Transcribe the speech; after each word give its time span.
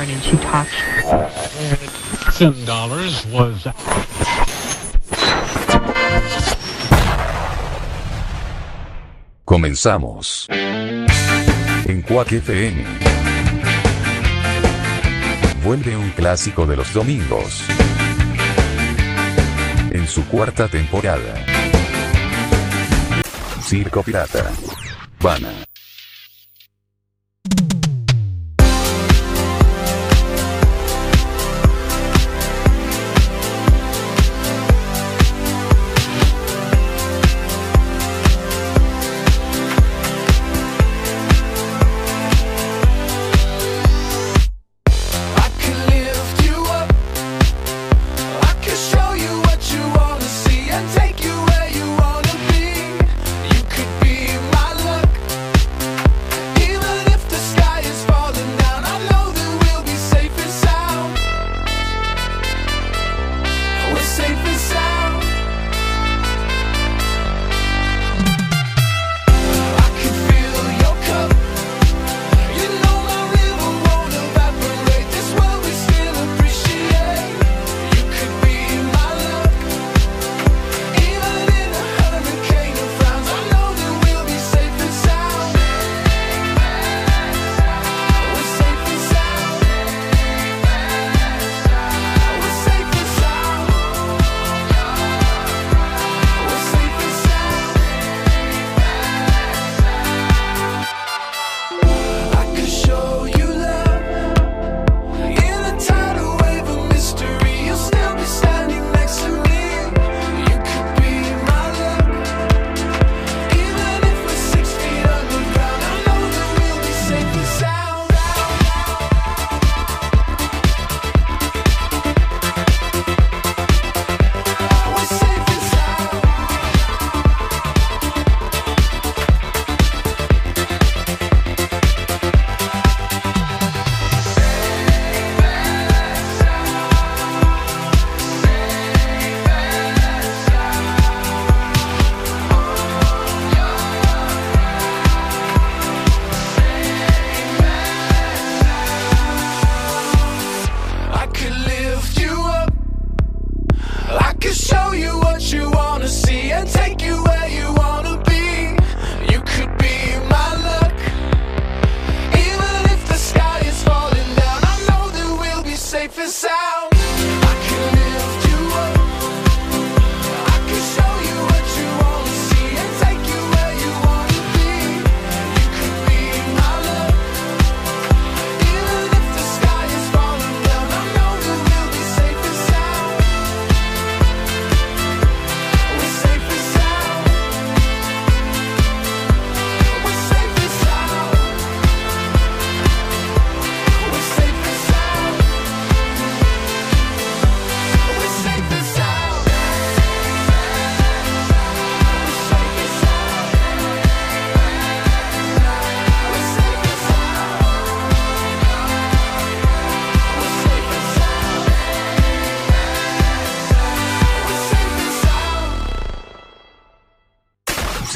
And 0.00 0.12
was. 3.32 3.66
Comenzamos. 9.44 10.46
En 10.50 12.02
Quack 12.02 12.30
FM. 12.32 12.84
Vuelve 15.64 15.96
un 15.96 16.10
clásico 16.10 16.64
de 16.64 16.76
los 16.76 16.94
domingos. 16.94 17.64
En 19.90 20.06
su 20.06 20.24
cuarta 20.26 20.68
temporada. 20.68 21.44
Circo 23.62 24.04
Pirata. 24.04 24.48
Habana. 25.18 25.67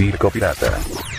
Circo 0.03 0.31
Pirata. 0.31 1.12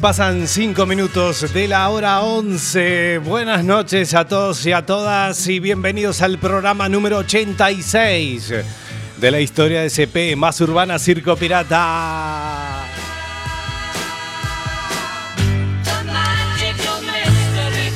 Pasan 0.00 0.46
5 0.46 0.86
minutos 0.86 1.52
de 1.52 1.68
la 1.68 1.88
hora 1.88 2.20
11. 2.20 3.18
Buenas 3.18 3.64
noches 3.64 4.14
a 4.14 4.26
todos 4.26 4.64
y 4.66 4.72
a 4.72 4.84
todas 4.84 5.46
y 5.48 5.60
bienvenidos 5.60 6.22
al 6.22 6.38
programa 6.38 6.88
número 6.88 7.18
86 7.18 8.52
de 9.16 9.30
la 9.30 9.40
historia 9.40 9.82
de 9.82 9.90
CP 9.90 10.36
más 10.36 10.60
urbana 10.60 10.98
Circo 10.98 11.36
Pirata. 11.36 12.84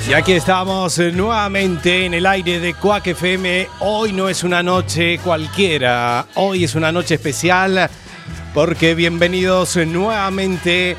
Y 0.09 0.13
aquí 0.13 0.33
estamos 0.33 0.99
nuevamente 0.99 2.07
en 2.07 2.15
el 2.15 2.27
aire 2.27 2.61
de 2.61 2.75
Cuac 2.75 3.07
FM. 3.07 3.69
Hoy 3.81 4.13
no 4.13 4.29
es 4.29 4.45
una 4.45 4.63
noche 4.63 5.19
cualquiera, 5.19 6.27
hoy 6.35 6.65
es 6.65 6.75
una 6.75 6.93
noche 6.93 7.15
especial 7.15 7.91
porque 8.55 8.95
bienvenidos 8.95 9.77
nuevamente 9.77 10.97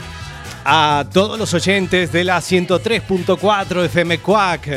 a 0.66 1.06
todos 1.12 1.40
los 1.40 1.54
oyentes 1.54 2.12
de 2.12 2.24
la 2.24 2.38
103.4 2.40 3.86
FM 3.86 4.20
Cuac. 4.20 4.70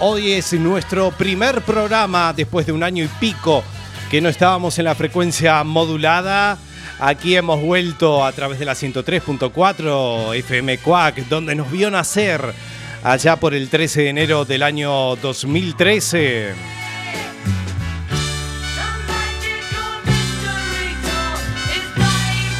Hoy 0.00 0.32
es 0.32 0.52
nuestro 0.54 1.10
primer 1.10 1.62
programa 1.62 2.32
después 2.32 2.66
de 2.66 2.72
un 2.72 2.82
año 2.82 3.04
y 3.04 3.08
pico 3.20 3.62
que 4.10 4.20
no 4.20 4.28
estábamos 4.28 4.78
en 4.78 4.86
la 4.86 4.94
frecuencia 4.94 5.62
modulada. 5.64 6.58
Aquí 7.00 7.36
hemos 7.36 7.60
vuelto 7.60 8.24
a 8.24 8.32
través 8.32 8.58
de 8.58 8.64
la 8.64 8.74
103.4 8.74 10.34
FM 10.36 10.78
Cuac, 10.78 11.16
donde 11.28 11.54
nos 11.54 11.70
vio 11.70 11.90
nacer 11.90 12.54
allá 13.02 13.36
por 13.36 13.54
el 13.54 13.68
13 13.68 14.02
de 14.02 14.08
enero 14.08 14.44
del 14.44 14.62
año 14.62 15.16
2013. 15.16 16.83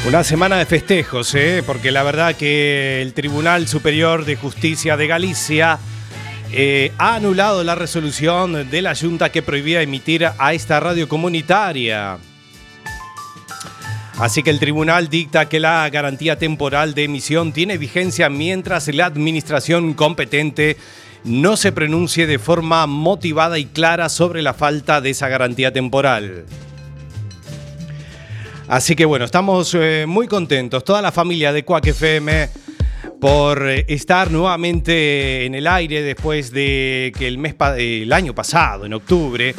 Una 0.07 0.23
semana 0.23 0.57
de 0.57 0.67
festejos, 0.67 1.33
¿eh? 1.33 1.63
porque 1.65 1.91
la 1.91 2.03
verdad 2.03 2.35
que 2.35 3.01
el 3.01 3.13
Tribunal 3.13 3.67
Superior 3.67 4.23
de 4.23 4.35
Justicia 4.35 4.97
de 4.97 5.07
Galicia 5.07 5.79
eh, 6.51 6.91
ha 6.99 7.15
anulado 7.15 7.63
la 7.63 7.73
resolución 7.73 8.69
de 8.69 8.81
la 8.83 8.93
Junta 8.95 9.31
que 9.31 9.41
prohibía 9.41 9.81
emitir 9.81 10.27
a 10.37 10.53
esta 10.53 10.79
radio 10.79 11.09
comunitaria. 11.09 12.19
Así 14.19 14.43
que 14.43 14.51
el 14.51 14.59
tribunal 14.59 15.09
dicta 15.09 15.49
que 15.49 15.59
la 15.59 15.89
garantía 15.89 16.37
temporal 16.37 16.93
de 16.93 17.05
emisión 17.05 17.51
tiene 17.51 17.79
vigencia 17.79 18.29
mientras 18.29 18.87
la 18.89 19.07
administración 19.07 19.95
competente 19.95 20.77
no 21.23 21.57
se 21.57 21.71
pronuncie 21.71 22.27
de 22.27 22.37
forma 22.37 22.85
motivada 22.85 23.57
y 23.57 23.65
clara 23.65 24.09
sobre 24.09 24.43
la 24.43 24.53
falta 24.53 25.01
de 25.01 25.09
esa 25.09 25.29
garantía 25.29 25.73
temporal. 25.73 26.45
Así 28.67 28.95
que 28.95 29.05
bueno, 29.05 29.25
estamos 29.25 29.75
eh, 29.75 30.05
muy 30.07 30.27
contentos, 30.27 30.83
toda 30.83 31.01
la 31.01 31.11
familia 31.11 31.53
de 31.53 31.63
Quack 31.63 31.87
FM, 31.87 32.49
por 33.21 33.69
eh, 33.69 33.85
estar 33.87 34.31
nuevamente 34.31 35.45
en 35.45 35.53
el 35.53 35.67
aire 35.67 36.01
después 36.01 36.51
de 36.51 37.13
que 37.17 37.27
el, 37.27 37.37
mes 37.37 37.55
el 37.77 38.11
año 38.11 38.33
pasado, 38.33 38.85
en 38.85 38.93
octubre, 38.93 39.53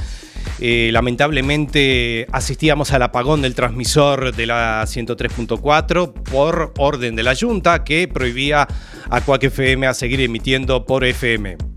eh, 0.59 0.91
lamentablemente 0.93 2.27
asistíamos 2.33 2.93
al 2.93 3.03
apagón 3.03 3.43
del 3.43 3.55
transmisor 3.55 4.35
de 4.35 4.47
la 4.47 4.83
103.4 4.83 6.13
por 6.13 6.73
orden 6.79 7.15
de 7.15 7.23
la 7.23 7.37
Junta 7.37 7.85
que 7.85 8.09
prohibía 8.09 8.67
a 9.09 9.21
Quack 9.21 9.45
FM 9.45 9.87
a 9.87 9.95
seguir 9.95 10.21
emitiendo 10.21 10.85
por 10.85 11.05
FM. 11.05 11.76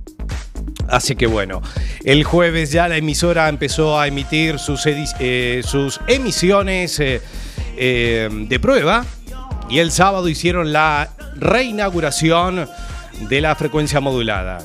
Así 0.89 1.15
que 1.15 1.27
bueno, 1.27 1.61
el 2.03 2.23
jueves 2.23 2.71
ya 2.71 2.87
la 2.87 2.97
emisora 2.97 3.47
empezó 3.47 3.99
a 3.99 4.07
emitir 4.07 4.57
sus, 4.57 4.85
eh, 4.87 5.61
emisiones 6.07 6.99
eh, 6.99 7.21
eh, 7.77 8.29
de 8.31 8.59
prueba 8.59 9.05
y 9.69 9.79
el 9.79 9.91
sábado 9.91 10.27
hicieron 10.29 10.73
la 10.73 11.11
reinauguración 11.35 12.67
de 13.29 13.41
la 13.41 13.55
frecuencia 13.55 13.99
modulada. 13.99 14.59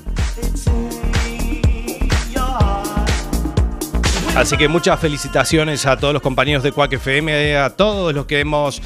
Así 4.34 4.56
que 4.56 4.66
muchas 4.66 4.98
felicitaciones 4.98 5.86
a 5.86 5.96
todos 5.96 6.14
los 6.14 6.22
compañeros 6.22 6.62
de 6.62 6.72
Quack 6.72 6.94
FM, 6.94 7.56
a 7.56 7.70
todos 7.70 8.14
los 8.14 8.26
que 8.26 8.40
hemos, 8.40 8.80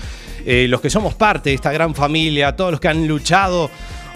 los 0.44 0.81
que 0.81 0.91
somos 0.91 1.14
parte 1.14 1.50
de 1.50 1.55
esta 1.55 1.73
gran 1.73 1.94
familia, 1.94 2.49
a 2.49 2.56
todos 2.56 2.73
los 2.73 2.81
que 2.81 2.88
han 2.88 3.06
luchado 3.06 3.70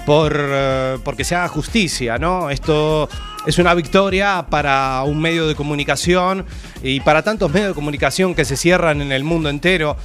por 0.05 0.37
uh, 0.37 1.01
porque 1.03 1.25
se 1.25 1.35
haga 1.35 1.49
justicia, 1.49 2.19
¿no? 2.19 2.51
Esto 2.51 3.09
es 3.47 3.59
una 3.59 3.75
victoria 3.75 4.47
para 4.49 5.03
un 5.03 5.21
medio 5.21 5.47
de 5.47 5.55
comunicación 5.55 6.45
y 6.83 7.01
para 7.01 7.23
tantos 7.23 7.53
medios 7.53 7.69
de 7.69 7.75
comunicación 7.75 8.35
que 8.35 8.45
se 8.45 8.57
cierran 8.57 9.03
en 9.03 9.13
el 9.13 9.25
mundo 9.25 9.49
entero, 9.49 9.97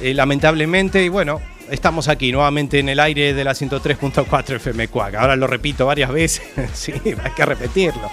eh, 0.00 0.14
lamentablemente, 0.14 1.04
y 1.04 1.08
bueno, 1.08 1.40
estamos 1.70 2.08
aquí 2.08 2.32
nuevamente 2.32 2.78
en 2.78 2.88
el 2.88 3.00
aire 3.00 3.34
de 3.34 3.44
la 3.44 3.52
103.4 3.52 4.56
FM 4.56 4.88
Cuac. 4.88 5.14
Ahora 5.14 5.36
lo 5.36 5.46
repito 5.46 5.86
varias 5.86 6.10
veces, 6.10 6.42
sí, 6.72 6.92
hay 6.92 7.32
que 7.36 7.44
repetirlo 7.44 8.10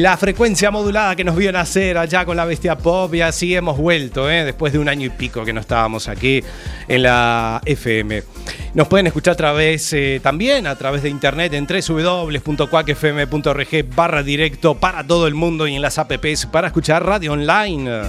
la 0.00 0.16
frecuencia 0.16 0.70
modulada 0.70 1.14
que 1.16 1.22
nos 1.22 1.36
vio 1.36 1.52
nacer 1.52 1.98
allá 1.98 2.24
con 2.24 2.34
la 2.36 2.46
bestia 2.46 2.78
pop 2.78 3.14
y 3.14 3.20
así 3.20 3.54
hemos 3.54 3.76
vuelto, 3.76 4.30
¿eh? 4.30 4.42
después 4.44 4.72
de 4.72 4.78
un 4.78 4.88
año 4.88 5.04
y 5.06 5.10
pico 5.10 5.44
que 5.44 5.52
no 5.52 5.60
estábamos 5.60 6.08
aquí 6.08 6.42
en 6.88 7.02
la 7.02 7.60
FM. 7.66 8.22
Nos 8.74 8.88
pueden 8.88 9.08
escuchar 9.08 9.34
a 9.34 9.36
través 9.36 9.92
eh, 9.92 10.18
también 10.22 10.66
a 10.66 10.76
través 10.76 11.02
de 11.02 11.10
internet 11.10 11.52
en 11.52 11.66
www.cuacfm.org 11.66 13.94
barra 13.94 14.22
directo 14.22 14.76
para 14.76 15.06
todo 15.06 15.26
el 15.26 15.34
mundo 15.34 15.66
y 15.66 15.74
en 15.74 15.82
las 15.82 15.98
apps 15.98 16.46
para 16.46 16.68
escuchar 16.68 17.04
radio 17.04 17.32
online. 17.32 18.00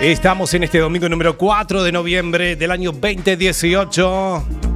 Estamos 0.00 0.54
en 0.54 0.62
este 0.62 0.78
domingo 0.78 1.08
número 1.08 1.36
4 1.36 1.82
de 1.82 1.90
noviembre 1.90 2.54
del 2.54 2.70
año 2.70 2.92
2018. 2.92 4.69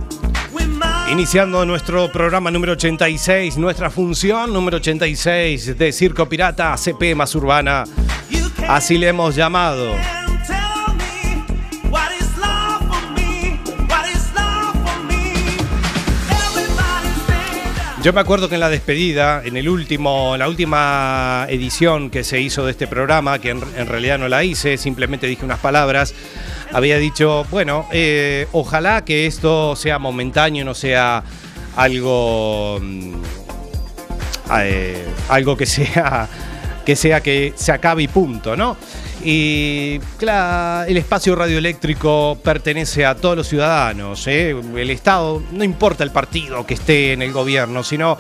Iniciando 1.15 1.65
nuestro 1.65 2.11
programa 2.11 2.51
número 2.51 2.73
86, 2.73 3.57
nuestra 3.57 3.89
función 3.89 4.53
número 4.53 4.79
86 4.79 5.79
de 5.79 5.93
Circo 5.93 6.29
Pirata 6.29 6.77
CP 6.77 7.15
más 7.15 7.37
urbana. 7.37 7.85
Así 8.69 8.99
le 8.99 9.07
hemos 9.07 9.37
llamado. 9.37 9.95
Yo 18.03 18.13
me 18.13 18.21
acuerdo 18.21 18.49
que 18.49 18.57
en 18.57 18.61
la 18.61 18.69
despedida, 18.69 19.41
en 19.45 19.57
el 19.57 19.69
último, 19.69 20.37
la 20.37 20.49
última 20.49 21.47
edición 21.49 22.11
que 22.11 22.25
se 22.25 22.41
hizo 22.41 22.65
de 22.67 22.73
este 22.73 22.89
programa, 22.89 23.39
que 23.39 23.51
en, 23.51 23.87
realidad 23.87 24.19
no 24.19 24.29
la 24.29 24.43
hice, 24.43 24.77
simplemente 24.79 25.29
dije 25.29 25.45
unas 25.45 25.61
palabras, 25.61 26.13
había 26.75 26.99
dicho, 26.99 27.47
bueno, 27.53 27.87
eh, 27.93 28.49
ojalá 28.51 29.05
que 29.05 29.27
esto 29.27 29.77
sea 29.77 30.01
momentáneo, 30.01 30.65
no 30.65 30.75
sea 30.75 31.23
algo, 31.77 32.81
mm, 32.83 33.15
eh, 34.59 35.05
algo 35.29 35.57
que 35.57 35.67
sea, 35.67 36.29
que 36.85 36.97
sea 36.97 37.21
que 37.21 37.53
se 37.55 37.71
acabe 37.71 38.03
y 38.03 38.09
punto, 38.09 38.57
¿no? 38.57 38.77
Y 39.23 40.01
claro, 40.19 40.91
el 40.91 40.97
espacio 40.97 41.37
radioeléctrico 41.37 42.39
pertenece 42.43 43.07
a 43.07 43.15
todos 43.15 43.37
los 43.37 43.49
ciudadanos. 43.49 44.27
¿eh? 44.27 44.51
El 44.77 44.91
Estado, 44.91 45.43
no 45.53 45.63
importa 45.63 46.03
el 46.03 46.11
partido 46.11 46.67
que 46.67 46.75
esté 46.75 47.13
en 47.13 47.23
el 47.23 47.33
gobierno, 47.33 47.85
sino 47.85 48.19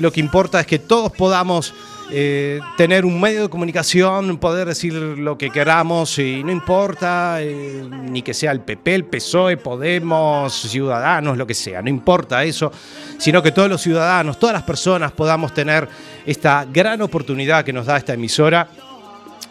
lo 0.00 0.10
que 0.10 0.20
importa 0.20 0.60
es 0.60 0.66
que 0.66 0.78
todos 0.78 1.12
podamos 1.12 1.74
eh, 2.12 2.60
tener 2.76 3.04
un 3.04 3.20
medio 3.20 3.42
de 3.42 3.48
comunicación, 3.48 4.38
poder 4.38 4.66
decir 4.66 4.92
lo 4.92 5.38
que 5.38 5.50
queramos 5.50 6.18
y 6.18 6.42
no 6.42 6.50
importa 6.50 7.40
eh, 7.40 7.88
ni 7.88 8.22
que 8.22 8.34
sea 8.34 8.50
el 8.50 8.60
PP, 8.60 8.94
el 8.94 9.04
PSOE, 9.04 9.56
Podemos, 9.56 10.52
Ciudadanos, 10.52 11.36
lo 11.36 11.46
que 11.46 11.54
sea, 11.54 11.80
no 11.82 11.88
importa 11.88 12.42
eso, 12.42 12.72
sino 13.16 13.42
que 13.42 13.52
todos 13.52 13.68
los 13.68 13.80
ciudadanos, 13.80 14.38
todas 14.38 14.54
las 14.54 14.64
personas 14.64 15.12
podamos 15.12 15.54
tener 15.54 15.88
esta 16.26 16.66
gran 16.70 17.00
oportunidad 17.02 17.64
que 17.64 17.72
nos 17.72 17.86
da 17.86 17.96
esta 17.96 18.14
emisora 18.14 18.68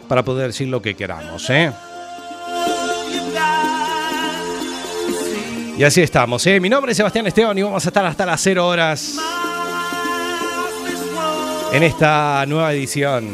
para 0.06 0.22
poder 0.22 0.48
decir 0.48 0.68
lo 0.68 0.82
que 0.82 0.94
queramos. 0.94 1.48
¿eh? 1.50 1.72
Y 5.78 5.84
así 5.84 6.02
estamos. 6.02 6.44
Mi 6.46 6.68
nombre 6.68 6.92
es 6.92 6.96
Sebastián 6.96 7.26
Esteban 7.26 7.56
y 7.56 7.62
vamos 7.62 7.84
a 7.86 7.88
estar 7.88 8.04
hasta 8.04 8.26
las 8.26 8.40
0 8.42 8.66
horas 8.66 9.16
en 11.72 11.82
esta 11.82 12.44
nueva 12.46 12.72
edición. 12.72 13.28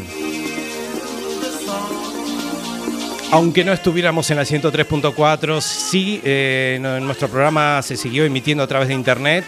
Aunque 3.32 3.64
no 3.64 3.72
estuviéramos 3.72 4.30
en 4.30 4.36
la 4.36 4.44
103.4, 4.44 5.60
sí, 5.60 6.20
eh, 6.24 6.78
nuestro 7.02 7.28
programa 7.28 7.82
se 7.82 7.96
siguió 7.96 8.24
emitiendo 8.24 8.62
a 8.62 8.66
través 8.66 8.88
de 8.88 8.94
internet, 8.94 9.44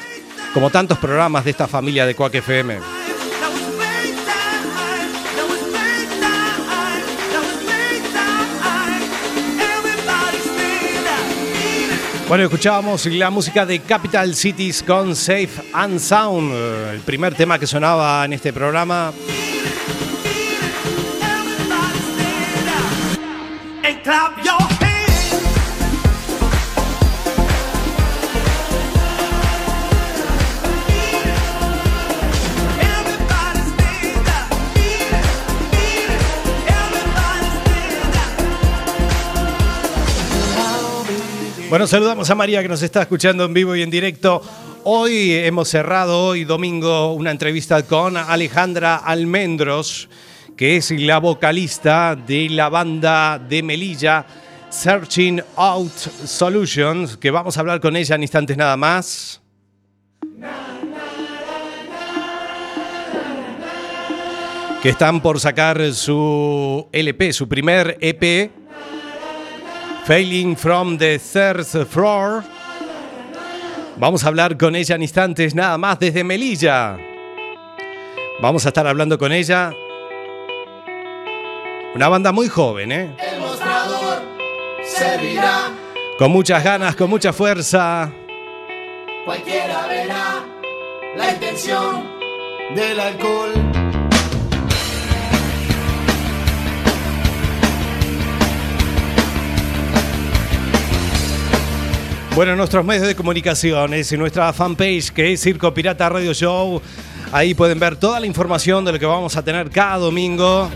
como 0.52 0.71
tantos 0.71 0.99
programas 0.99 1.45
de 1.45 1.50
esta 1.50 1.68
familia 1.68 2.04
de 2.04 2.14
Quack 2.14 2.37
FM. 2.37 3.07
Bueno, 12.28 12.44
escuchábamos 12.44 13.06
la 13.06 13.30
música 13.30 13.64
de 13.64 13.80
Capital 13.80 14.35
Cities 14.35 14.82
con 14.82 15.16
Safe 15.16 15.49
and 15.73 15.99
Sound, 15.99 16.52
el 16.92 17.00
primer 17.00 17.35
tema 17.35 17.58
que 17.58 17.66
sonaba 17.66 18.23
en 18.26 18.35
este 18.35 18.52
programa. 18.52 19.14
Bueno, 41.68 41.87
saludamos 41.87 42.30
a 42.30 42.34
María 42.34 42.62
que 42.62 42.68
nos 42.68 42.80
está 42.80 43.02
escuchando 43.02 43.44
en 43.44 43.52
vivo 43.52 43.76
y 43.76 43.82
en 43.82 43.90
directo. 43.90 44.40
Hoy 44.84 45.34
hemos 45.34 45.68
cerrado, 45.68 46.28
hoy 46.28 46.44
domingo, 46.44 47.12
una 47.12 47.30
entrevista 47.30 47.82
con 47.82 48.16
Alejandra 48.16 48.96
Almendros, 48.96 50.08
que 50.56 50.78
es 50.78 50.90
la 50.92 51.18
vocalista 51.18 52.16
de 52.16 52.48
la 52.48 52.70
banda 52.70 53.38
de 53.38 53.62
Melilla, 53.62 54.25
Searching 54.70 55.42
Out 55.56 55.92
Solutions, 55.92 57.18
que 57.18 57.30
vamos 57.30 57.58
a 57.58 57.60
hablar 57.60 57.80
con 57.80 57.96
ella 57.96 58.14
en 58.14 58.22
instantes 58.22 58.56
nada 58.56 58.78
más. 58.78 59.42
Que 64.82 64.88
están 64.88 65.20
por 65.20 65.38
sacar 65.38 65.92
su 65.92 66.88
LP, 66.92 67.34
su 67.34 67.46
primer 67.46 67.98
EP, 68.00 68.57
Failing 70.08 70.56
from 70.56 70.96
the 70.96 71.18
Third 71.18 71.66
Floor. 71.86 72.42
Vamos 73.98 74.24
a 74.24 74.28
hablar 74.28 74.56
con 74.56 74.74
ella 74.74 74.94
en 74.94 75.02
instantes 75.02 75.54
nada 75.54 75.76
más 75.76 75.98
desde 75.98 76.24
Melilla. 76.24 76.96
Vamos 78.40 78.64
a 78.64 78.68
estar 78.68 78.86
hablando 78.86 79.18
con 79.18 79.32
ella. 79.32 79.70
Una 81.94 82.08
banda 82.08 82.32
muy 82.32 82.48
joven, 82.48 82.90
¿eh? 82.90 83.14
El 83.18 83.40
mostrador 83.40 84.22
servirá, 84.82 85.72
Con 86.18 86.30
muchas 86.30 86.64
ganas, 86.64 86.96
con 86.96 87.10
mucha 87.10 87.34
fuerza. 87.34 88.10
cualquiera 89.26 89.86
verá 89.88 90.42
la 91.18 91.32
intención 91.32 92.08
del 92.74 92.98
alcohol. 92.98 93.77
Bueno, 102.38 102.52
en 102.52 102.59
nuestros 102.59 102.85
medios 102.85 103.04
de 103.04 103.16
comunicación, 103.16 103.95
es 103.95 104.12
en 104.12 104.21
nuestra 104.21 104.52
fanpage 104.52 105.11
que 105.11 105.33
es 105.33 105.40
Circo 105.42 105.75
Pirata 105.75 106.09
Radio 106.09 106.33
Show. 106.33 106.80
Ahí 107.33 107.52
pueden 107.52 107.80
ver 107.80 107.97
toda 107.97 108.21
la 108.21 108.26
información 108.26 108.85
de 108.85 108.92
lo 108.92 108.99
que 109.00 109.07
vamos 109.07 109.37
a 109.37 109.42
tener 109.42 109.68
cada 109.71 109.97
domingo. 109.97 110.71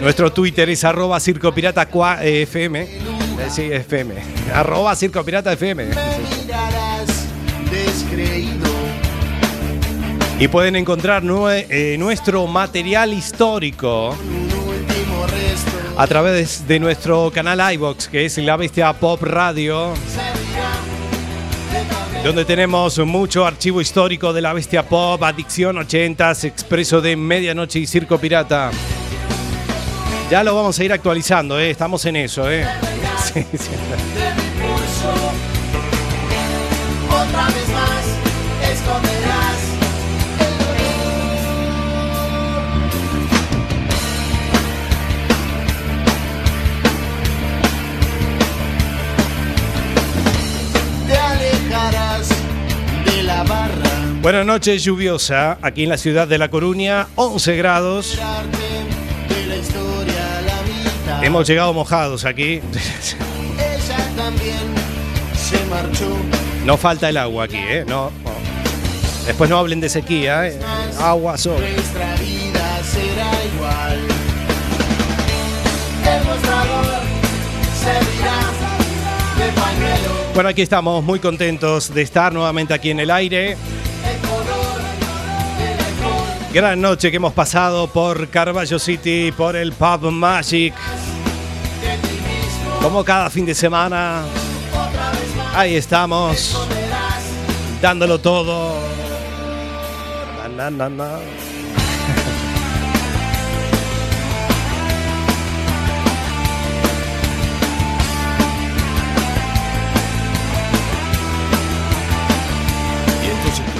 Nuestro 0.00 0.32
Twitter 0.32 0.70
es 0.70 0.82
arroba 0.82 1.20
Circo 1.20 1.52
Pirata 1.52 1.86
FM. 2.22 2.80
Eh, 2.84 2.98
Sí, 3.50 3.64
FM. 3.70 4.14
Arroba 4.54 4.96
Circo 4.96 5.22
Pirata 5.22 5.52
FM. 5.52 5.90
Y 10.40 10.48
pueden 10.48 10.74
encontrar 10.74 11.22
nue- 11.22 11.66
eh, 11.68 11.96
nuestro 11.98 12.46
material 12.46 13.12
histórico 13.12 14.16
a 15.98 16.06
través 16.06 16.68
de 16.68 16.78
nuestro 16.78 17.32
canal 17.32 17.74
iBox, 17.74 18.06
que 18.06 18.24
es 18.24 18.38
La 18.38 18.56
Bestia 18.56 18.92
Pop 18.92 19.20
Radio. 19.20 19.94
donde 22.22 22.44
tenemos 22.44 22.98
mucho 23.00 23.44
archivo 23.44 23.80
histórico 23.80 24.32
de 24.32 24.40
la 24.40 24.52
bestia 24.52 24.84
pop, 24.84 25.20
Adicción 25.22 25.76
80s, 25.76 26.44
Expreso 26.44 27.00
de 27.00 27.16
Medianoche 27.16 27.80
y 27.80 27.86
Circo 27.88 28.16
Pirata. 28.18 28.70
Ya 30.30 30.44
lo 30.44 30.54
vamos 30.54 30.78
a 30.78 30.84
ir 30.84 30.92
actualizando, 30.92 31.58
¿eh? 31.58 31.70
estamos 31.70 32.04
en 32.04 32.16
eso. 32.16 32.48
¿eh? 32.48 32.64
Sí, 33.34 33.44
sí. 33.52 33.70
Buenas 54.20 54.44
noches, 54.44 54.82
lluviosa, 54.82 55.58
aquí 55.62 55.84
en 55.84 55.90
la 55.90 55.96
ciudad 55.96 56.26
de 56.26 56.38
La 56.38 56.48
Coruña, 56.48 57.06
11 57.14 57.56
grados. 57.56 58.18
Hemos 61.22 61.46
llegado 61.48 61.72
mojados 61.72 62.24
aquí. 62.24 62.60
Ella 62.60 63.98
también 64.16 64.58
se 65.34 65.64
marchó. 65.66 66.16
No 66.64 66.76
falta 66.76 67.08
el 67.08 67.16
agua 67.16 67.44
aquí, 67.44 67.56
¿eh? 67.58 67.84
No. 67.86 68.10
no. 68.24 68.30
Después 69.26 69.48
no 69.48 69.58
hablen 69.58 69.80
de 69.80 69.88
sequía, 69.88 70.48
¿eh? 70.48 70.58
Agua 71.00 71.38
sobre. 71.38 71.72
Nuestra 71.72 72.14
vida 72.16 72.80
será 72.82 73.30
igual. 73.54 74.17
Bueno, 80.38 80.50
aquí 80.50 80.62
estamos 80.62 81.02
muy 81.02 81.18
contentos 81.18 81.92
de 81.92 82.02
estar 82.02 82.32
nuevamente 82.32 82.72
aquí 82.72 82.90
en 82.90 83.00
el 83.00 83.10
aire. 83.10 83.56
Gran 86.54 86.80
noche 86.80 87.10
que 87.10 87.16
hemos 87.16 87.32
pasado 87.32 87.88
por 87.88 88.28
Carballo 88.28 88.78
City, 88.78 89.32
por 89.32 89.56
el 89.56 89.72
Pub 89.72 90.12
Magic. 90.12 90.74
Como 92.80 93.02
cada 93.04 93.30
fin 93.30 93.46
de 93.46 93.54
semana, 93.56 94.22
ahí 95.56 95.74
estamos, 95.74 96.56
dándolo 97.82 98.20
todo. 98.20 98.76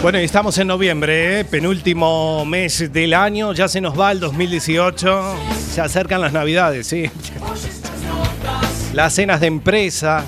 Bueno, 0.00 0.20
y 0.20 0.24
estamos 0.24 0.56
en 0.58 0.68
noviembre, 0.68 1.40
¿eh? 1.40 1.44
penúltimo 1.44 2.44
mes 2.44 2.92
del 2.92 3.14
año, 3.14 3.52
ya 3.52 3.66
se 3.66 3.80
nos 3.80 3.98
va 3.98 4.12
el 4.12 4.20
2018, 4.20 5.34
se 5.72 5.80
acercan 5.80 6.20
las 6.20 6.32
navidades, 6.32 6.86
sí. 6.86 7.10
Las 8.92 9.14
cenas 9.14 9.40
de 9.40 9.48
empresa, 9.48 10.24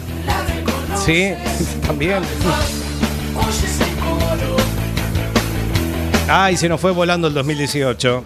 sí, 0.96 1.34
también. 1.86 2.18
Ay, 6.28 6.56
se 6.56 6.68
nos 6.68 6.80
fue 6.80 6.90
volando 6.90 7.28
el 7.28 7.34
2018. 7.34 8.24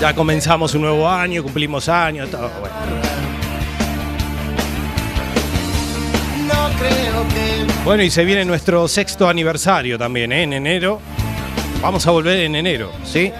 Ya 0.00 0.14
comenzamos 0.14 0.74
un 0.74 0.82
nuevo 0.82 1.08
año, 1.08 1.44
cumplimos 1.44 1.88
años, 1.88 2.28
todo. 2.28 2.50
Bueno. 2.60 2.83
Bueno, 7.84 8.02
y 8.02 8.10
se 8.10 8.24
viene 8.24 8.46
nuestro 8.46 8.88
sexto 8.88 9.28
aniversario 9.28 9.98
también, 9.98 10.32
¿eh? 10.32 10.42
en 10.44 10.54
enero. 10.54 11.02
Vamos 11.82 12.06
a 12.06 12.12
volver 12.12 12.40
en 12.40 12.54
enero, 12.54 12.90
¿sí? 13.04 13.30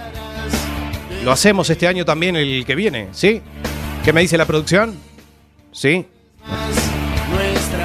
Lo 1.23 1.31
hacemos 1.31 1.67
este 1.71 1.87
año 1.87 2.05
también 2.05 2.35
el 2.35 2.63
que 2.63 2.75
viene, 2.75 3.07
¿sí? 3.11 3.41
¿Qué 4.03 4.13
me 4.13 4.21
dice 4.21 4.37
la 4.37 4.45
producción? 4.45 4.99
¿Sí? 5.71 6.05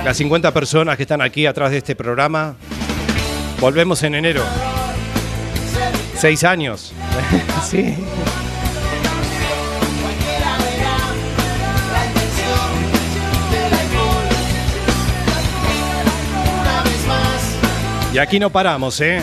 Las 0.05 0.19
50 0.19 0.53
personas 0.53 0.99
que 0.99 1.05
están 1.05 1.23
aquí 1.23 1.47
atrás 1.47 1.71
de 1.71 1.79
este 1.79 1.97
programa. 1.97 2.57
Volvemos 3.59 4.03
en 4.03 4.17
enero. 4.17 4.45
Seis 6.15 6.45
años. 6.45 6.93
sí. 7.71 7.95
Y 18.13 18.19
aquí 18.19 18.41
no 18.41 18.51
paramos, 18.51 19.01
¿eh? 19.01 19.23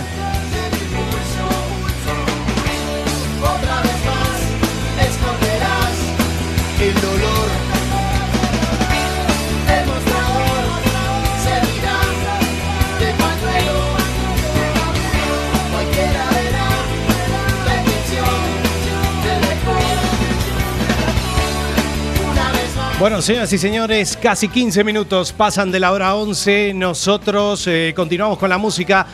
Bueno, 23.00 23.22
señoras 23.22 23.54
y 23.54 23.60
señores, 23.60 24.18
casi 24.20 24.48
15 24.48 24.84
minutos 24.84 25.32
pasan 25.32 25.72
de 25.72 25.80
la 25.80 25.92
hora 25.92 26.16
11. 26.16 26.74
Nosotros 26.74 27.68
eh, 27.68 27.94
continuamos 27.96 28.40
con 28.40 28.50
la 28.50 28.58
música 28.58 29.06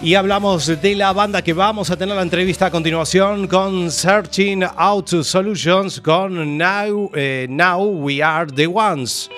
y 0.00 0.14
hablamos 0.14 0.66
de 0.80 0.94
la 0.94 1.12
banda 1.12 1.42
que 1.42 1.52
vamos 1.52 1.90
a 1.90 1.96
tener 1.96 2.14
la 2.14 2.22
entrevista 2.22 2.66
a 2.66 2.70
continuación 2.70 3.48
con 3.48 3.90
Searching 3.90 4.62
Out 4.76 5.24
Solutions 5.24 6.00
con 6.00 6.56
Now, 6.56 7.10
eh, 7.12 7.48
Now 7.50 7.82
We 7.82 8.22
Are 8.22 8.48
the 8.52 8.68
Ones. 8.68 9.28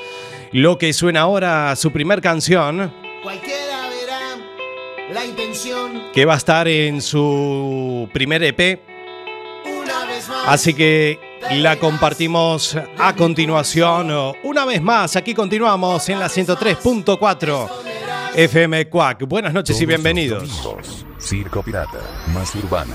Lo 0.52 0.76
que 0.76 0.92
suena 0.92 1.22
ahora, 1.22 1.74
su 1.74 1.90
primer 1.90 2.20
canción, 2.20 2.92
Cualquiera 3.22 3.88
verá 3.88 5.14
la 5.14 5.24
intención 5.24 6.02
que 6.12 6.26
va 6.26 6.34
a 6.34 6.36
estar 6.36 6.68
en 6.68 7.00
su 7.00 8.10
primer 8.12 8.42
EP. 8.42 8.78
una 9.64 10.04
vez 10.04 10.28
más. 10.28 10.48
Así 10.48 10.74
que 10.74 11.18
La 11.52 11.76
compartimos 11.78 12.76
a 12.98 13.14
continuación. 13.14 14.10
Una 14.42 14.64
vez 14.64 14.82
más, 14.82 15.16
aquí 15.16 15.32
continuamos 15.32 16.08
en 16.08 16.18
la 16.18 16.26
103.4 16.26 17.68
FM 18.34 18.88
Cuac. 18.88 19.24
Buenas 19.26 19.52
noches 19.52 19.76
y 19.76 19.80
Todos 19.80 19.88
bienvenidos. 19.88 20.62
domingos, 20.62 21.06
Circo 21.18 21.62
Pirata, 21.62 22.00
más 22.34 22.54
urbana. 22.56 22.94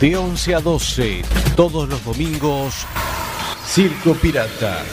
De 0.00 0.16
11 0.16 0.54
a 0.54 0.60
12, 0.60 1.22
todos 1.56 1.88
los 1.88 2.04
domingos, 2.04 2.86
Circo 3.66 4.14
Pirata. 4.14 4.84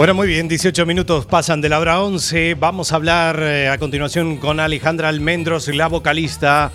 Bueno, 0.00 0.14
muy 0.14 0.28
bien, 0.28 0.48
18 0.48 0.86
minutos 0.86 1.26
pasan 1.26 1.60
de 1.60 1.68
la 1.68 1.78
hora 1.78 2.00
11. 2.00 2.54
Vamos 2.54 2.90
a 2.90 2.96
hablar 2.96 3.38
eh, 3.42 3.68
a 3.68 3.76
continuación 3.76 4.38
con 4.38 4.58
Alejandra 4.58 5.10
Almendros, 5.10 5.68
la 5.68 5.88
vocalista 5.88 6.72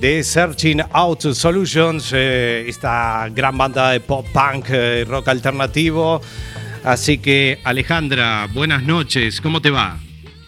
de 0.00 0.24
Searching 0.24 0.80
Out 0.90 1.20
Solutions, 1.34 2.14
eh, 2.14 2.64
esta 2.66 3.28
gran 3.28 3.58
banda 3.58 3.90
de 3.90 4.00
pop 4.00 4.26
punk, 4.32 4.68
eh, 4.70 5.04
rock 5.06 5.28
alternativo. 5.28 6.22
Así 6.82 7.18
que, 7.18 7.58
Alejandra, 7.62 8.48
buenas 8.54 8.82
noches, 8.84 9.42
¿cómo 9.42 9.60
te 9.60 9.68
va? 9.68 9.98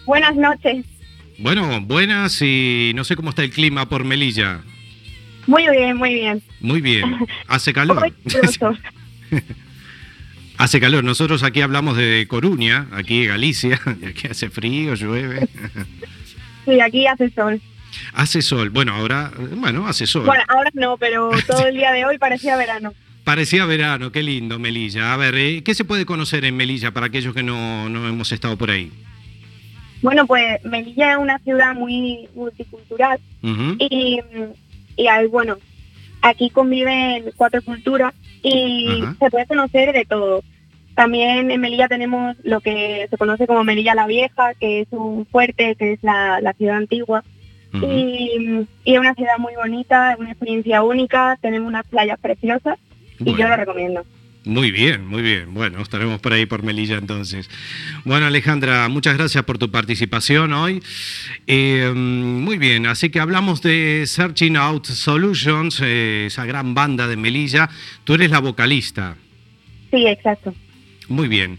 Buenas 0.06 0.34
noches. 0.34 0.86
Bueno, 1.38 1.78
buenas 1.82 2.40
y 2.40 2.92
no 2.94 3.04
sé 3.04 3.16
cómo 3.16 3.28
está 3.28 3.42
el 3.42 3.50
clima 3.50 3.86
por 3.86 4.02
Melilla. 4.02 4.62
Muy 5.46 5.68
bien, 5.68 5.98
muy 5.98 6.14
bien. 6.14 6.42
Muy 6.60 6.80
bien, 6.80 7.18
hace 7.48 7.74
calor. 7.74 8.10
Hace 10.58 10.80
calor. 10.80 11.04
Nosotros 11.04 11.42
aquí 11.42 11.60
hablamos 11.60 11.96
de 11.96 12.26
Coruña, 12.28 12.86
aquí 12.92 13.22
de 13.22 13.26
Galicia, 13.26 13.80
y 14.02 14.06
aquí 14.06 14.28
hace 14.28 14.50
frío, 14.50 14.94
llueve. 14.94 15.48
Sí, 16.64 16.80
aquí 16.80 17.06
hace 17.06 17.28
sol. 17.28 17.60
Hace 18.14 18.40
sol. 18.40 18.70
Bueno, 18.70 18.94
ahora, 18.94 19.30
bueno, 19.56 19.86
hace 19.86 20.06
sol. 20.06 20.24
Bueno, 20.24 20.44
ahora 20.48 20.70
no, 20.72 20.96
pero 20.96 21.30
todo 21.46 21.66
el 21.66 21.74
día 21.74 21.92
de 21.92 22.06
hoy 22.06 22.16
parecía 22.16 22.56
verano. 22.56 22.94
Parecía 23.22 23.66
verano, 23.66 24.10
qué 24.10 24.22
lindo, 24.22 24.58
Melilla. 24.58 25.12
A 25.12 25.18
ver, 25.18 25.34
eh, 25.34 25.62
¿qué 25.62 25.74
se 25.74 25.84
puede 25.84 26.06
conocer 26.06 26.46
en 26.46 26.56
Melilla 26.56 26.92
para 26.92 27.04
aquellos 27.04 27.34
que 27.34 27.42
no, 27.42 27.90
no 27.90 28.08
hemos 28.08 28.32
estado 28.32 28.56
por 28.56 28.70
ahí? 28.70 28.90
Bueno, 30.00 30.26
pues 30.26 30.64
Melilla 30.64 31.12
es 31.12 31.18
una 31.18 31.38
ciudad 31.40 31.74
muy 31.74 32.28
multicultural 32.34 33.18
y, 33.78 34.20
y 34.96 35.06
hay, 35.06 35.26
bueno, 35.26 35.58
aquí 36.22 36.48
conviven 36.48 37.30
cuatro 37.36 37.60
culturas 37.60 38.14
y 38.44 39.02
Ajá. 39.02 39.16
se 39.18 39.30
puede 39.30 39.46
conocer 39.46 39.92
de 39.92 40.04
todo. 40.04 40.42
También 40.94 41.50
en 41.50 41.60
Melilla 41.60 41.88
tenemos 41.88 42.36
lo 42.44 42.60
que 42.60 43.08
se 43.10 43.16
conoce 43.16 43.48
como 43.48 43.64
Melilla 43.64 43.96
la 43.96 44.06
Vieja, 44.06 44.54
que 44.54 44.82
es 44.82 44.88
un 44.92 45.26
fuerte, 45.26 45.74
que 45.74 45.94
es 45.94 46.02
la, 46.04 46.40
la 46.40 46.52
ciudad 46.52 46.76
antigua. 46.76 47.24
Y, 47.72 48.68
y 48.84 48.94
es 48.94 49.00
una 49.00 49.14
ciudad 49.14 49.36
muy 49.38 49.56
bonita, 49.56 50.12
es 50.12 50.20
una 50.20 50.30
experiencia 50.30 50.84
única, 50.84 51.36
tenemos 51.42 51.66
unas 51.66 51.84
playas 51.84 52.20
preciosas 52.20 52.78
y 53.18 53.34
yo 53.34 53.48
lo 53.48 53.56
recomiendo. 53.56 54.04
Muy 54.44 54.70
bien, 54.70 55.06
muy 55.06 55.22
bien. 55.22 55.54
Bueno, 55.54 55.80
estaremos 55.80 56.20
por 56.20 56.34
ahí 56.34 56.44
por 56.44 56.62
Melilla 56.62 56.98
entonces. 56.98 57.48
Bueno, 58.04 58.26
Alejandra, 58.26 58.86
muchas 58.90 59.16
gracias 59.16 59.42
por 59.44 59.56
tu 59.56 59.70
participación 59.70 60.52
hoy. 60.52 60.82
Eh, 61.46 61.90
muy 61.94 62.58
bien, 62.58 62.86
así 62.86 63.08
que 63.08 63.20
hablamos 63.20 63.62
de 63.62 64.04
Searching 64.06 64.58
Out 64.58 64.84
Solutions, 64.84 65.80
eh, 65.82 66.26
esa 66.26 66.44
gran 66.44 66.74
banda 66.74 67.06
de 67.06 67.16
Melilla. 67.16 67.70
Tú 68.04 68.14
eres 68.14 68.30
la 68.30 68.40
vocalista. 68.40 69.16
Sí, 69.90 70.06
exacto. 70.06 70.54
Muy 71.08 71.28
bien. 71.28 71.58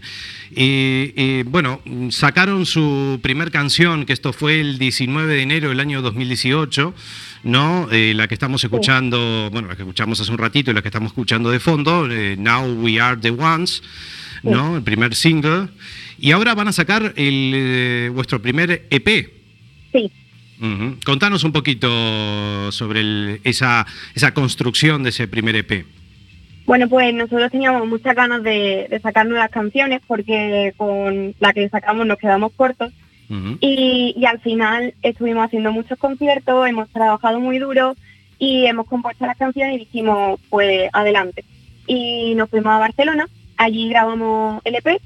Y, 0.54 1.12
y, 1.16 1.42
bueno, 1.42 1.80
sacaron 2.10 2.66
su 2.66 3.18
primer 3.20 3.50
canción, 3.50 4.06
que 4.06 4.12
esto 4.12 4.32
fue 4.32 4.60
el 4.60 4.78
19 4.78 5.34
de 5.34 5.42
enero 5.42 5.70
del 5.70 5.80
año 5.80 6.02
2018, 6.02 6.94
¿no? 7.42 7.88
Eh, 7.90 8.12
la 8.14 8.28
que 8.28 8.34
estamos 8.34 8.62
escuchando, 8.64 9.48
bueno, 9.52 9.68
la 9.68 9.76
que 9.76 9.82
escuchamos 9.82 10.20
hace 10.20 10.30
un 10.30 10.38
ratito 10.38 10.70
y 10.70 10.74
la 10.74 10.82
que 10.82 10.88
estamos 10.88 11.08
escuchando 11.10 11.50
de 11.50 11.60
fondo, 11.60 12.08
eh, 12.10 12.36
Now 12.38 12.64
We 12.82 13.00
Are 13.00 13.16
the 13.20 13.30
Ones, 13.30 13.82
¿no? 14.42 14.76
El 14.76 14.82
primer 14.82 15.14
single. 15.14 15.68
Y 16.18 16.32
ahora 16.32 16.54
van 16.54 16.68
a 16.68 16.72
sacar 16.72 17.12
el, 17.16 17.52
eh, 17.54 18.10
vuestro 18.14 18.40
primer 18.40 18.86
EP. 18.90 19.30
Sí. 19.92 20.10
Contanos 21.04 21.44
un 21.44 21.52
poquito 21.52 22.72
sobre 22.72 23.00
el- 23.00 23.40
esa, 23.44 23.86
esa 24.14 24.32
construcción 24.32 25.02
de 25.02 25.10
ese 25.10 25.28
primer 25.28 25.54
EP. 25.56 25.84
Bueno, 26.64 26.88
pues 26.88 27.14
nosotros 27.14 27.50
teníamos 27.52 27.86
muchas 27.86 28.16
ganas 28.16 28.42
de, 28.42 28.86
de 28.90 29.00
sacar 29.00 29.26
nuevas 29.26 29.50
canciones 29.50 30.00
porque 30.06 30.72
con 30.76 31.34
la 31.38 31.52
que 31.52 31.68
sacamos 31.68 32.06
nos 32.06 32.18
quedamos 32.18 32.52
cortos 32.56 32.92
Y, 33.60 34.14
y 34.16 34.24
al 34.24 34.40
final 34.40 34.94
estuvimos 35.02 35.44
haciendo 35.44 35.72
muchos 35.72 35.98
conciertos, 35.98 36.68
hemos 36.68 36.88
trabajado 36.90 37.40
muy 37.40 37.58
duro 37.58 37.96
y 38.38 38.66
hemos 38.66 38.86
compuesto 38.86 39.26
las 39.26 39.36
canciones 39.36 39.76
y 39.76 39.78
dijimos, 39.80 40.40
pues 40.48 40.88
adelante. 40.92 41.44
Y 41.86 42.34
nos 42.34 42.50
fuimos 42.50 42.72
a 42.72 42.78
Barcelona, 42.78 43.28
allí 43.56 43.88
grabamos 43.88 44.60
el 44.64 44.76
EP 44.76 45.00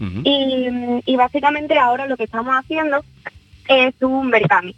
Ujú. 0.00 0.22
y, 0.24 1.02
y 1.04 1.16
básicamente 1.16 1.78
ahora 1.78 2.06
lo 2.06 2.16
que 2.16 2.24
estamos 2.24 2.54
haciendo 2.54 3.04
es 3.68 3.94
un 4.00 4.30
Berkami, 4.30 4.74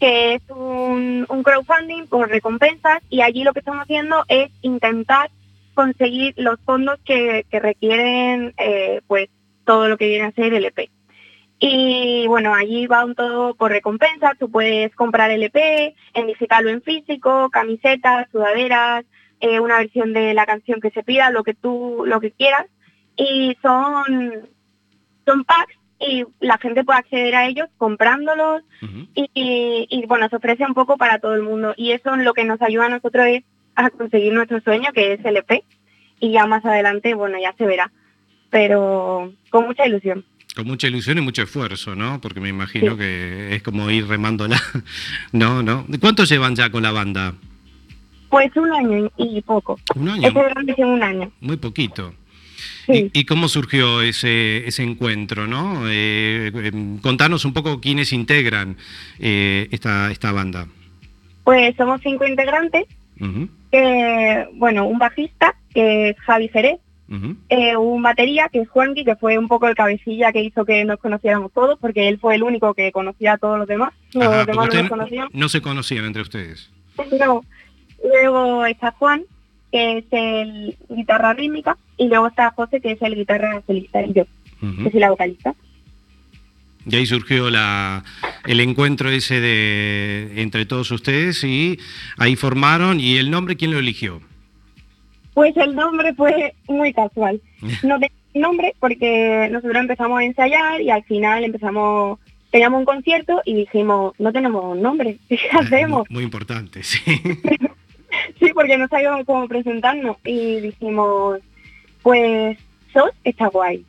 que 0.00 0.34
es 0.34 0.42
un, 0.48 1.26
un 1.28 1.42
crowdfunding 1.42 2.06
por 2.06 2.28
recompensas 2.28 3.02
y 3.10 3.20
allí 3.20 3.44
lo 3.44 3.52
que 3.52 3.60
estamos 3.60 3.82
haciendo 3.82 4.24
es 4.28 4.50
intentar 4.62 5.30
conseguir 5.74 6.34
los 6.36 6.58
fondos 6.64 6.98
que, 7.04 7.46
que 7.50 7.60
requieren 7.60 8.52
eh, 8.58 9.00
pues 9.06 9.28
todo 9.64 9.88
lo 9.88 9.96
que 9.96 10.08
viene 10.08 10.24
a 10.24 10.32
ser 10.32 10.54
el 10.54 10.64
EP. 10.64 10.90
Y 11.60 12.26
bueno, 12.28 12.54
allí 12.54 12.86
va 12.86 13.04
un 13.04 13.14
todo 13.14 13.54
por 13.54 13.70
recompensas, 13.72 14.38
tú 14.38 14.48
puedes 14.50 14.94
comprar 14.94 15.30
el 15.32 15.42
EP, 15.42 15.94
en 16.14 16.26
digital 16.28 16.66
o 16.66 16.68
en 16.70 16.82
físico, 16.82 17.50
camisetas, 17.50 18.28
sudaderas, 18.30 19.04
eh, 19.40 19.58
una 19.58 19.78
versión 19.78 20.12
de 20.12 20.34
la 20.34 20.46
canción 20.46 20.80
que 20.80 20.90
se 20.90 21.02
pida, 21.02 21.30
lo 21.30 21.42
que 21.42 21.54
tú, 21.54 22.04
lo 22.06 22.20
que 22.20 22.30
quieras. 22.30 22.66
Y 23.16 23.56
son, 23.60 24.48
son 25.26 25.44
packs 25.44 25.74
y 25.98 26.24
la 26.38 26.58
gente 26.58 26.84
puede 26.84 27.00
acceder 27.00 27.34
a 27.34 27.46
ellos 27.46 27.68
comprándolos. 27.76 28.62
Y- 29.14 29.28
y, 29.90 30.06
bueno, 30.06 30.28
se 30.28 30.36
ofrece 30.36 30.64
un 30.64 30.74
poco 30.74 30.96
para 30.96 31.18
todo 31.18 31.34
el 31.34 31.42
mundo. 31.42 31.74
Y 31.76 31.90
eso 31.90 32.14
lo 32.16 32.34
que 32.34 32.44
nos 32.44 32.62
ayuda 32.62 32.86
a 32.86 32.90
nosotros 32.90 33.26
es 33.26 33.42
a 33.74 33.90
conseguir 33.90 34.32
nuestro 34.32 34.60
sueño 34.60 34.92
que 34.92 35.14
es 35.14 35.24
el 35.24 35.36
EP 35.38 35.64
y 36.20 36.30
ya 36.32 36.46
más 36.46 36.64
adelante, 36.64 37.14
bueno, 37.14 37.38
ya 37.40 37.52
se 37.58 37.64
verá, 37.66 37.90
pero 38.50 39.32
con 39.50 39.66
mucha 39.66 39.86
ilusión. 39.86 40.24
Con 40.58 40.66
mucha 40.66 40.88
ilusión 40.88 41.16
y 41.18 41.20
mucho 41.20 41.42
esfuerzo, 41.44 41.94
¿no? 41.94 42.20
Porque 42.20 42.40
me 42.40 42.48
imagino 42.48 42.94
Sí. 42.94 42.98
que 42.98 43.54
es 43.54 43.62
como 43.62 43.88
ir 43.92 44.08
remándola. 44.08 44.60
no, 45.30 45.62
no. 45.62 45.86
¿Cuánto 46.00 46.24
llevan 46.24 46.56
ya 46.56 46.68
con 46.68 46.82
la 46.82 46.90
banda? 46.90 47.34
Pues 48.28 48.50
un 48.56 48.72
año 48.72 49.08
y 49.16 49.40
poco. 49.42 49.78
Un 49.94 50.08
año. 50.08 50.26
Hicimos 50.66 50.96
un 50.96 51.02
año. 51.04 51.30
Muy 51.40 51.58
poquito. 51.58 52.12
Sí. 52.86 53.08
¿Y, 53.14 53.20
y 53.20 53.24
cómo 53.24 53.46
surgió 53.46 54.02
ese, 54.02 54.66
ese 54.66 54.82
encuentro, 54.82 55.46
no? 55.46 55.82
Eh, 55.88 56.50
em, 56.52 56.98
contanos 56.98 57.44
un 57.44 57.52
poco 57.52 57.80
quiénes 57.80 58.12
integran 58.12 58.76
eh, 59.20 59.68
esta, 59.70 60.10
esta 60.10 60.32
banda. 60.32 60.66
Pues 61.44 61.76
somos 61.76 62.00
cinco 62.02 62.26
integrantes, 62.26 62.84
bueno, 64.54 64.86
un 64.88 64.98
bajista, 64.98 65.54
que 65.72 66.08
es 66.10 66.16
Javi 66.18 66.48
Jerez, 66.48 66.80
eh, 67.48 67.76
un 67.76 68.02
batería, 68.02 68.48
que 68.52 68.60
es 68.60 68.68
Juanqui, 68.68 69.04
que 69.04 69.16
fue 69.16 69.38
un 69.38 69.48
poco 69.48 69.66
el 69.66 69.74
cabecilla 69.74 70.30
que 70.32 70.42
hizo 70.42 70.64
que 70.64 70.84
nos 70.84 70.98
conociéramos 70.98 71.52
todos, 71.52 71.78
porque 71.78 72.08
él 72.08 72.18
fue 72.18 72.34
el 72.34 72.42
único 72.42 72.74
que 72.74 72.92
conocía 72.92 73.34
a 73.34 73.38
todos 73.38 73.58
los 73.58 73.66
demás. 73.66 73.92
Los 74.12 74.46
demás 74.46 74.68
no 74.68 74.80
nos 74.82 74.88
conocían. 74.90 75.28
no 75.32 75.48
se 75.48 75.62
conocían 75.62 76.04
entre 76.04 76.22
ustedes. 76.22 76.70
Luego, 77.10 77.44
luego 78.04 78.66
está 78.66 78.92
Juan, 78.92 79.22
que 79.72 79.98
es 79.98 80.04
el 80.10 80.76
guitarra 80.90 81.32
rítmica, 81.32 81.78
y 81.96 82.08
luego 82.08 82.26
está 82.26 82.50
José, 82.50 82.80
que 82.80 82.92
es 82.92 83.02
el 83.02 83.14
guitarra 83.14 83.62
solista, 83.66 84.02
y 84.02 84.12
yo, 84.12 84.24
que 84.60 84.90
soy 84.90 85.00
la 85.00 85.10
vocalista. 85.10 85.54
Y 86.86 86.96
ahí 86.96 87.06
surgió 87.06 87.50
la, 87.50 88.04
el 88.46 88.60
encuentro 88.60 89.10
ese 89.10 89.40
de 89.40 90.40
entre 90.40 90.64
todos 90.64 90.90
ustedes 90.90 91.44
y 91.44 91.78
ahí 92.16 92.34
formaron. 92.34 92.98
¿Y 92.98 93.16
el 93.16 93.30
nombre 93.30 93.56
quién 93.56 93.72
lo 93.72 93.78
eligió? 93.78 94.22
Pues 95.34 95.56
el 95.56 95.74
nombre 95.74 96.14
fue 96.14 96.54
muy 96.66 96.92
casual. 96.92 97.40
No 97.82 97.98
tenía 97.98 98.12
nombre 98.34 98.74
porque 98.78 99.48
nosotros 99.50 99.76
empezamos 99.76 100.20
a 100.20 100.24
ensayar 100.24 100.80
y 100.80 100.90
al 100.90 101.02
final 101.04 101.44
empezamos, 101.44 102.18
teníamos 102.50 102.80
un 102.80 102.84
concierto 102.84 103.40
y 103.44 103.54
dijimos, 103.54 104.14
no 104.18 104.32
tenemos 104.32 104.76
nombre, 104.76 105.18
¿qué 105.28 105.38
hacemos? 105.52 106.08
Muy, 106.10 106.24
importante, 106.24 106.82
sí. 106.82 107.00
Sí, 108.40 108.50
porque 108.54 108.78
no 108.78 108.88
sabíamos 108.88 109.26
cómo 109.26 109.46
presentarnos 109.46 110.16
y 110.24 110.60
dijimos, 110.60 111.40
pues 112.02 112.58
SOS 112.92 113.12
está 113.22 113.48
guay. 113.48 113.84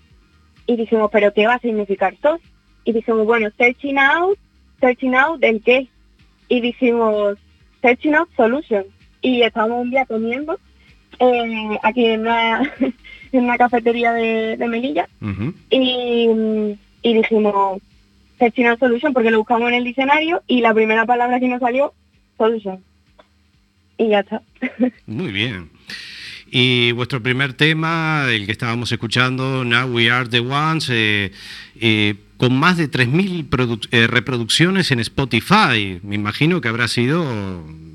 Y 0.67 0.75
dijimos, 0.75 1.09
¿pero 1.11 1.33
qué 1.33 1.47
va 1.47 1.55
a 1.55 1.59
significar 1.59 2.15
SOS? 2.21 2.41
Y 2.83 2.91
dijimos, 2.91 3.25
bueno, 3.25 3.49
Searching 3.57 3.97
Out, 3.97 4.37
Searching 4.81 5.15
Out, 5.15 5.43
¿el 5.43 5.61
qué? 5.63 5.87
Y 6.49 6.59
dijimos, 6.59 7.37
Searching 7.81 8.15
Out 8.15 8.29
Solution. 8.35 8.85
Y 9.21 9.41
estábamos 9.41 9.81
un 9.83 9.91
día 9.91 10.05
comiendo 10.05 10.59
eh, 11.19 11.79
aquí 11.83 12.05
en 12.05 12.21
una, 12.21 12.61
en 13.31 13.43
una 13.43 13.57
cafetería 13.57 14.13
de, 14.13 14.57
de 14.57 14.67
Melilla 14.67 15.07
Ujú. 15.21 15.53
y, 15.69 16.27
y 17.01 17.13
dijimos, 17.13 17.81
Out 18.39 18.79
Solution, 18.79 19.13
porque 19.13 19.31
lo 19.31 19.39
buscamos 19.39 19.67
en 19.69 19.75
el 19.75 19.83
diccionario 19.83 20.41
y 20.47 20.61
la 20.61 20.73
primera 20.73 21.05
palabra 21.05 21.39
que 21.39 21.47
nos 21.47 21.59
salió, 21.59 21.93
Solution. 22.37 22.83
Y 23.97 24.09
ya 24.09 24.19
está. 24.21 24.41
Muy 25.05 25.31
bien. 25.31 25.69
Y 26.51 26.93
vuestro 26.93 27.21
primer 27.21 27.53
tema, 27.53 28.25
el 28.29 28.45
que 28.45 28.51
estábamos 28.53 28.91
escuchando, 28.91 29.63
Now 29.65 29.87
We 29.93 30.09
Are 30.09 30.27
the 30.27 30.39
Ones, 30.39 30.89
eh, 30.89 31.31
eh, 31.79 32.15
con 32.37 32.57
más 32.57 32.77
de 32.77 32.89
3.000 32.89 33.49
produ- 33.49 33.87
eh, 33.91 34.07
reproducciones 34.07 34.89
en 34.91 34.99
Spotify. 35.01 35.99
Me 36.01 36.15
imagino 36.15 36.59
que 36.61 36.69
habrá 36.69 36.87
sido, 36.87 37.21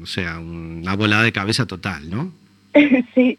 o 0.00 0.06
sea, 0.06 0.38
una 0.38 0.94
volada 0.94 1.22
de 1.24 1.32
cabeza 1.32 1.66
total, 1.66 2.08
¿no? 2.10 2.32
sí, 3.14 3.38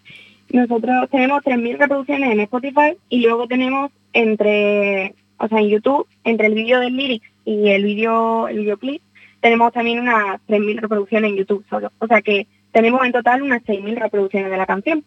nosotros 0.50 1.10
tenemos 1.10 1.44
3.000 1.44 1.78
reproducciones 1.78 2.32
en 2.32 2.40
Spotify 2.42 2.98
y 3.10 3.22
luego 3.22 3.48
tenemos 3.48 3.92
entre, 4.14 5.14
o 5.38 5.48
sea, 5.48 5.60
en 5.60 5.70
YouTube, 5.70 6.08
entre 6.24 6.48
el 6.48 6.54
vídeo 6.54 6.80
del 6.80 6.96
lyrics 6.96 7.28
y 7.44 7.70
el 7.70 7.84
vídeo, 7.84 8.48
el 8.48 8.60
videoclip, 8.60 9.02
tenemos 9.42 9.74
también 9.74 10.00
unas 10.00 10.40
3.000 10.48 10.80
reproducciones 10.80 11.32
en 11.32 11.38
YouTube 11.38 11.66
solo. 11.70 11.92
O 12.00 12.08
sea 12.08 12.22
que 12.22 12.48
tenemos 12.72 13.06
en 13.06 13.12
total 13.12 13.42
unas 13.42 13.64
6.000 13.64 13.96
reproducciones 13.96 14.50
de 14.50 14.58
la 14.58 14.66
canción. 14.66 15.04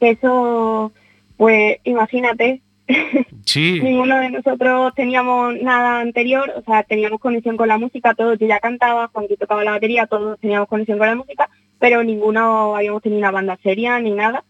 Eso, 0.00 0.92
pues 1.36 1.78
imagínate, 1.84 2.60
Sí, 3.44 3.80
ninguno 3.80 4.18
de 4.18 4.30
nosotros 4.30 4.94
teníamos 4.94 5.54
nada 5.60 6.00
anterior, 6.00 6.52
o 6.56 6.62
sea, 6.62 6.82
teníamos 6.84 7.20
conexión 7.20 7.56
con 7.56 7.68
la 7.68 7.78
música, 7.78 8.14
todos, 8.14 8.38
yo 8.38 8.46
ya 8.46 8.60
cantaba, 8.60 9.08
Juanqui 9.08 9.36
tocaba 9.36 9.64
la 9.64 9.72
batería, 9.72 10.06
todos 10.06 10.38
teníamos 10.40 10.68
conexión 10.68 10.98
con 10.98 11.08
la 11.08 11.16
música, 11.16 11.48
pero 11.82 12.04
ninguno 12.04 12.76
habíamos 12.76 13.02
tenido 13.02 13.18
una 13.18 13.32
banda 13.32 13.58
seria 13.60 13.98
ni 13.98 14.12
nada. 14.12 14.44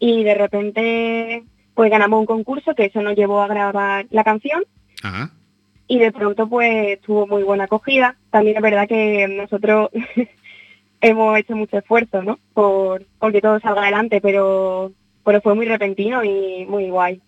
Y 0.00 0.24
de 0.24 0.34
repente, 0.34 1.44
pues 1.74 1.92
ganamos 1.92 2.18
un 2.18 2.26
concurso 2.26 2.74
que 2.74 2.86
eso 2.86 3.00
nos 3.02 3.14
llevó 3.14 3.40
a 3.40 3.46
grabar 3.46 4.06
la 4.10 4.24
canción 4.24 4.64
Ajá. 5.00 5.30
y 5.86 6.00
de 6.00 6.10
pronto 6.10 6.48
pues 6.48 7.00
tuvo 7.02 7.28
muy 7.28 7.44
buena 7.44 7.64
acogida. 7.64 8.16
También 8.32 8.56
es 8.56 8.62
verdad 8.64 8.88
que 8.88 9.28
nosotros 9.28 9.90
hemos 11.00 11.38
hecho 11.38 11.54
mucho 11.54 11.78
esfuerzo, 11.78 12.20
¿no? 12.24 12.40
Por, 12.52 13.06
por 13.20 13.30
que 13.30 13.40
todo 13.40 13.60
salga 13.60 13.82
adelante, 13.82 14.20
pero, 14.20 14.90
pero 15.24 15.40
fue 15.40 15.54
muy 15.54 15.66
repentino 15.66 16.24
y 16.24 16.66
muy 16.66 16.90
guay. 16.90 17.20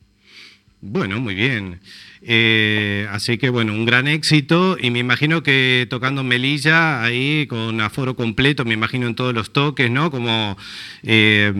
Bueno, 0.81 1.21
muy 1.21 1.37
bien. 1.37 1.79
Eh, 2.27 3.07
así 3.11 3.37
que 3.37 3.51
bueno, 3.51 3.75
un 3.75 3.85
gran 3.85 4.09
éxito 4.09 4.77
y 4.81 4.91
me 4.91 4.99
imagino 4.99 5.43
que 5.43 5.87
tocando 5.91 6.25
Melilla 6.25 7.03
ahí 7.03 7.47
con 7.47 7.81
aforo 7.83 8.17
completo, 8.17 8.65
me 8.65 8.73
imagino 8.75 9.07
en 9.07 9.15
todos 9.15 9.35
los 9.35 9.53
toques, 9.53 9.91
¿no? 9.91 10.11
Como 10.11 10.57
eh, 11.03 11.53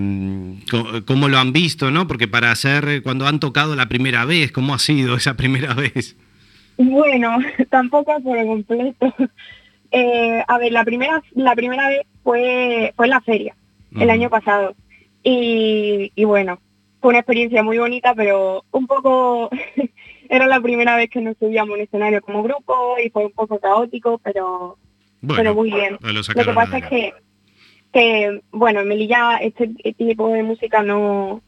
co- 0.71 1.05
cómo 1.05 1.29
lo 1.29 1.39
han 1.39 1.53
visto, 1.53 1.91
¿no? 1.91 2.07
Porque 2.07 2.29
para 2.29 2.51
hacer 2.51 3.03
cuando 3.03 3.27
han 3.27 3.41
tocado 3.41 3.77
la 3.77 3.89
primera 3.91 4.25
vez, 4.25 4.53
¿cómo 4.53 4.75
ha 4.75 4.79
sido 4.79 5.17
esa 5.17 5.37
primera 5.37 5.75
vez? 5.85 6.17
Bueno, 6.79 7.39
tampoco 7.71 8.19
por 8.23 8.39
el 8.39 8.47
completo. 8.47 9.15
Eh, 9.97 10.43
a 10.49 10.59
ver, 10.59 10.73
la 10.73 10.83
primera, 10.85 11.23
la 11.37 11.55
primera 11.55 11.87
vez 11.89 12.01
fue, 12.25 12.93
fue 12.97 13.07
en 13.07 13.11
la 13.11 13.21
feria, 13.21 13.55
el 13.97 14.11
año 14.11 14.29
pasado. 14.29 14.75
Y, 15.23 16.11
y 16.17 16.25
bueno, 16.25 16.59
fue 17.01 17.11
una 17.11 17.21
experiencia 17.21 17.63
muy 17.63 17.79
bonita, 17.79 18.13
pero 18.13 18.65
un 18.73 18.89
poco 18.89 19.51
era 20.37 20.47
la 20.47 20.61
primera 20.61 20.97
vez 20.97 21.11
que 21.11 21.21
nos 21.21 21.37
subíamos 21.39 21.75
un 21.75 21.83
escenario 21.83 22.21
como 22.23 22.43
grupo 22.43 22.97
y 23.05 23.11
fue 23.11 23.27
un 23.27 23.33
poco 23.33 23.59
caótico, 23.59 24.19
pero, 24.19 24.79
pero 25.27 25.55
muy 25.55 25.71
bien. 25.71 25.99
lo 26.01 26.13
Lo 26.13 26.23
que 26.23 26.53
pasa 26.53 26.79
es 26.79 26.87
que, 26.87 27.15
que, 27.93 28.41
bueno, 28.51 28.81
en 28.81 28.89
Melilla 28.89 29.37
este 29.39 29.69
tipo 29.97 30.29
de 30.29 30.43
música 30.43 30.83
no, 30.83 31.43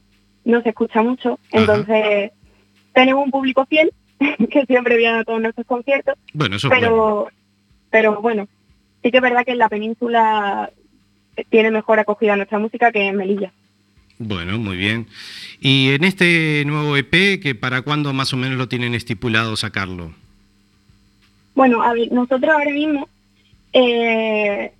no 0.44 0.62
se 0.62 0.70
escucha 0.70 1.02
mucho, 1.02 1.38
Ajá. 1.52 1.60
entonces 1.60 2.30
tenemos 2.92 3.24
un 3.24 3.30
público 3.30 3.66
fiel 3.66 3.92
que 4.50 4.64
siempre 4.66 4.96
viene 4.96 5.18
a 5.18 5.24
todos 5.24 5.40
nuestros 5.40 5.66
conciertos, 5.66 6.16
Bueno, 6.32 6.56
eso 6.56 6.68
bueno. 6.68 6.80
pero, 6.80 7.28
pero 7.90 8.22
bueno, 8.22 8.48
sí 9.02 9.10
que 9.10 9.18
es 9.18 9.22
verdad 9.22 9.44
que 9.44 9.52
en 9.52 9.58
la 9.58 9.68
península 9.68 10.70
tiene 11.50 11.70
mejor 11.70 11.98
acogida 11.98 12.36
nuestra 12.36 12.58
música 12.58 12.92
que 12.92 13.06
en 13.08 13.16
Melilla. 13.16 13.52
Bueno, 14.18 14.58
muy 14.58 14.76
bien. 14.76 15.06
Y 15.60 15.90
en 15.90 16.04
este 16.04 16.64
nuevo 16.66 16.96
EP, 16.96 17.38
que 17.40 17.54
¿para 17.54 17.82
cuándo 17.82 18.12
más 18.12 18.32
o 18.32 18.36
menos 18.36 18.56
lo 18.58 18.68
tienen 18.68 18.94
estipulado 18.94 19.56
sacarlo? 19.56 20.12
Bueno, 21.54 21.82
a 21.82 21.92
ver, 21.92 22.10
nosotros 22.12 22.50
ahora 22.50 22.70
mismo 22.70 23.08
eh, 23.72 24.72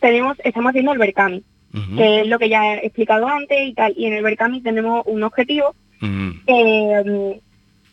tenemos, 0.00 0.36
estamos 0.44 0.70
haciendo 0.70 0.92
el 0.92 0.98
Berkami, 0.98 1.42
Ujú, 1.74 1.96
que 1.96 2.20
es 2.20 2.26
lo 2.26 2.38
que 2.38 2.48
ya 2.50 2.74
he 2.74 2.86
explicado 2.86 3.26
antes 3.28 3.58
y 3.68 3.72
tal, 3.72 3.94
y 3.96 4.06
en 4.06 4.12
el 4.14 4.22
Berkami 4.22 4.60
tenemos 4.60 5.02
un 5.06 5.22
objetivo 5.22 5.74
ujú. 6.02 6.34
que, 6.46 7.40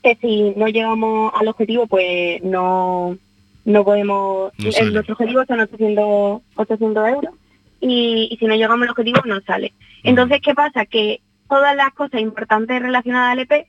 que 0.03 0.17
si 0.21 0.53
no 0.57 0.67
llegamos 0.67 1.31
al 1.39 1.47
objetivo, 1.47 1.87
pues 1.87 2.41
no, 2.43 3.17
no 3.65 3.83
podemos... 3.85 4.51
No 4.57 4.69
el- 4.69 4.93
nuestro 4.93 5.13
objetivo 5.13 5.45
son 5.45 5.61
800, 5.61 6.41
800 6.55 7.07
euros 7.09 7.33
y, 7.81 8.27
y 8.31 8.37
si 8.37 8.45
no 8.45 8.55
llegamos 8.55 8.81
al 8.83 8.89
objetivo 8.91 9.21
no 9.25 9.39
sale. 9.41 9.71
Entonces, 10.03 10.39
¿qué 10.41 10.53
pasa? 10.53 10.85
Que 10.85 11.21
todas 11.49 11.75
las 11.75 11.93
cosas 11.93 12.21
importantes 12.21 12.81
relacionadas 12.81 13.31
al 13.33 13.39
EP 13.39 13.67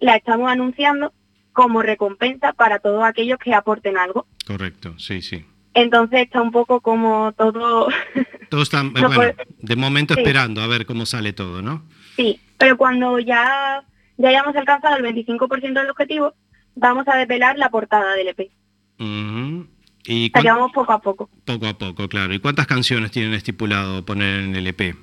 las 0.00 0.16
estamos 0.16 0.50
anunciando 0.50 1.12
como 1.52 1.82
recompensa 1.82 2.52
para 2.52 2.78
todos 2.78 3.02
aquellos 3.04 3.38
que 3.38 3.52
aporten 3.54 3.98
algo. 3.98 4.26
Correcto, 4.46 4.94
sí, 4.98 5.20
sí. 5.20 5.44
Entonces 5.74 6.20
está 6.22 6.40
un 6.42 6.50
poco 6.52 6.80
como 6.80 7.32
todo, 7.36 7.88
Todos 8.50 8.64
están, 8.64 8.92
No 8.92 9.08
bueno, 9.08 9.34
de 9.58 9.76
momento 9.76 10.14
Sí. 10.14 10.20
esperando 10.20 10.62
a 10.62 10.66
ver 10.66 10.86
cómo 10.86 11.06
sale 11.06 11.32
todo, 11.32 11.62
¿no? 11.62 11.84
sí, 12.16 12.40
pero 12.58 12.76
cuando 12.76 13.18
ya, 13.18 13.82
ya 14.18 14.28
hayamos 14.28 14.54
alcanzado 14.56 14.96
el 14.96 15.04
25% 15.04 15.80
del 15.80 15.90
objetivo, 15.90 16.34
vamos 16.74 17.06
a 17.08 17.16
desvelar 17.16 17.56
la 17.58 17.70
portada 17.70 18.14
del 18.14 18.28
EP. 18.28 18.50
Ujú. 18.98 19.66
Y 20.04 20.32
O 20.36 20.40
sea, 20.40 20.54
vamos 20.54 20.72
poco 20.72 20.92
a 20.92 21.00
poco. 21.00 21.30
poco 21.44 21.66
a 21.66 21.74
poco, 21.74 22.08
claro. 22.08 22.34
¿Y 22.34 22.38
cuántas 22.38 22.66
canciones 22.66 23.10
tienen 23.10 23.34
estipulado 23.34 24.04
poner 24.04 24.40
en 24.40 24.56
el 24.56 24.66
EP? 24.66 24.96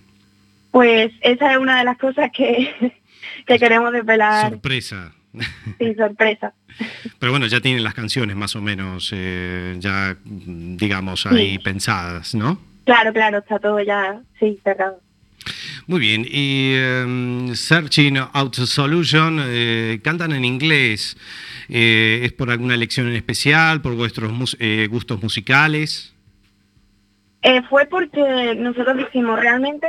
Pues 0.71 1.11
esa 1.21 1.51
es 1.53 1.57
una 1.57 1.79
de 1.79 1.85
las 1.85 1.97
cosas 1.97 2.29
que, 2.35 2.73
que 3.45 3.59
queremos 3.59 3.91
desvelar 3.91 4.51
Sorpresa. 4.51 5.13
sin 5.77 5.95
sorpresa. 5.95 6.53
Pero 7.19 7.31
bueno, 7.31 7.45
ya 7.47 7.59
tienen 7.61 7.83
las 7.83 7.93
canciones 7.93 8.35
más 8.35 8.55
o 8.55 8.61
menos 8.61 9.11
eh, 9.15 9.75
ya, 9.79 10.15
digamos, 10.23 11.25
ahí 11.25 11.53
Sí. 11.53 11.59
pensadas, 11.59 12.35
¿no? 12.35 12.59
Claro, 12.85 13.11
claro, 13.13 13.39
está 13.39 13.59
todo 13.59 13.79
ya, 13.81 14.21
sí, 14.39 14.59
cerrado. 14.63 15.01
Muy 15.87 15.99
bien, 16.01 16.25
y 16.29 16.73
em, 16.75 17.55
Searching 17.55 18.17
Out 18.33 18.55
Solution, 18.55 19.39
eh, 19.43 19.99
cantan 20.03 20.33
en 20.33 20.43
inglés. 20.45 21.17
Eh, 21.69 22.21
¿Es 22.23 22.33
por 22.33 22.49
alguna 22.51 22.73
elección 22.75 23.07
en 23.07 23.15
especial, 23.15 23.81
por 23.81 23.95
vuestros 23.95 24.31
mus- 24.31 24.57
eh, 24.59 24.87
gustos 24.89 25.21
musicales? 25.23 26.13
Eh, 27.41 27.61
fue 27.69 27.85
porque 27.85 28.55
nosotros 28.57 28.97
dijimos, 28.97 29.39
realmente 29.39 29.87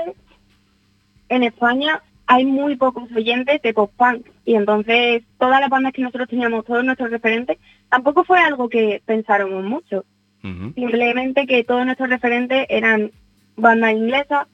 en 1.28 1.42
España 1.42 2.02
hay 2.26 2.44
muy 2.44 2.76
pocos 2.76 3.10
oyentes 3.12 3.62
de 3.62 3.72
pop 3.72 3.90
punk 3.96 4.26
y 4.44 4.54
entonces 4.54 5.22
todas 5.38 5.60
las 5.60 5.70
bandas 5.70 5.92
que 5.92 6.02
nosotros 6.02 6.28
teníamos, 6.28 6.64
todos 6.64 6.84
nuestros 6.84 7.10
referentes, 7.10 7.58
tampoco 7.88 8.22
fue 8.24 8.38
algo 8.38 8.68
que 8.68 9.02
pensáramos 9.04 9.64
mucho. 9.64 10.04
Simplemente 10.42 11.46
que 11.46 11.64
todos 11.64 11.84
nuestros 11.84 12.08
referentes 12.08 12.66
eran 12.70 13.10
bandas 13.56 13.92
inglesas 13.92 14.46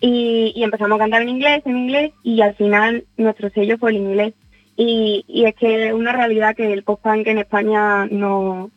y, 0.00 0.52
y 0.54 0.62
empezamos 0.62 0.96
a 0.96 0.98
cantar 0.98 1.22
en 1.22 1.28
inglés, 1.28 1.62
en 1.64 1.76
inglés 1.76 2.12
y 2.22 2.40
al 2.40 2.54
final 2.54 3.04
nuestro 3.16 3.50
sello 3.50 3.78
fue 3.78 3.90
el 3.90 3.98
inglés. 3.98 4.34
Y, 4.76 5.24
y 5.26 5.44
es 5.44 5.54
que 5.56 5.88
es 5.88 5.92
una 5.92 6.12
realidad 6.12 6.56
que 6.56 6.72
el 6.72 6.84
pop 6.84 7.00
punk 7.02 7.26
en 7.26 7.38
España 7.38 8.06
no, 8.06 8.70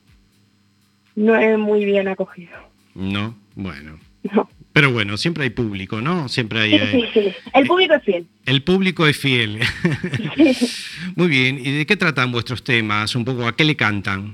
no 1.16 1.36
es 1.36 1.58
muy 1.58 1.86
bien 1.86 2.08
acogido. 2.08 2.58
No, 2.96 3.36
bueno. 3.56 4.00
No. 4.24 4.50
Pero 4.74 4.92
bueno, 4.92 5.18
siempre 5.18 5.44
hay 5.44 5.50
público, 5.50 6.02
¿no? 6.02 6.30
Siempre 6.30 6.62
hay... 6.62 6.72
Sí, 6.72 6.78
eh, 6.78 7.10
sí, 7.14 7.22
sí. 7.22 7.36
El 7.54 7.68
público 7.68 7.94
es 7.94 8.04
fiel. 8.04 8.28
El 8.46 8.64
público 8.64 9.06
es 9.08 9.18
fiel. 9.18 9.60
Muy 11.16 11.28
bien, 11.28 11.60
¿y 11.60 11.72
de 11.72 11.86
qué 11.86 11.98
tratan 11.98 12.32
vuestros 12.32 12.64
temas? 12.64 13.16
Un 13.16 13.26
poco, 13.26 13.48
¿a 13.48 13.56
qué 13.56 13.66
le 13.66 13.76
cantan? 13.76 14.34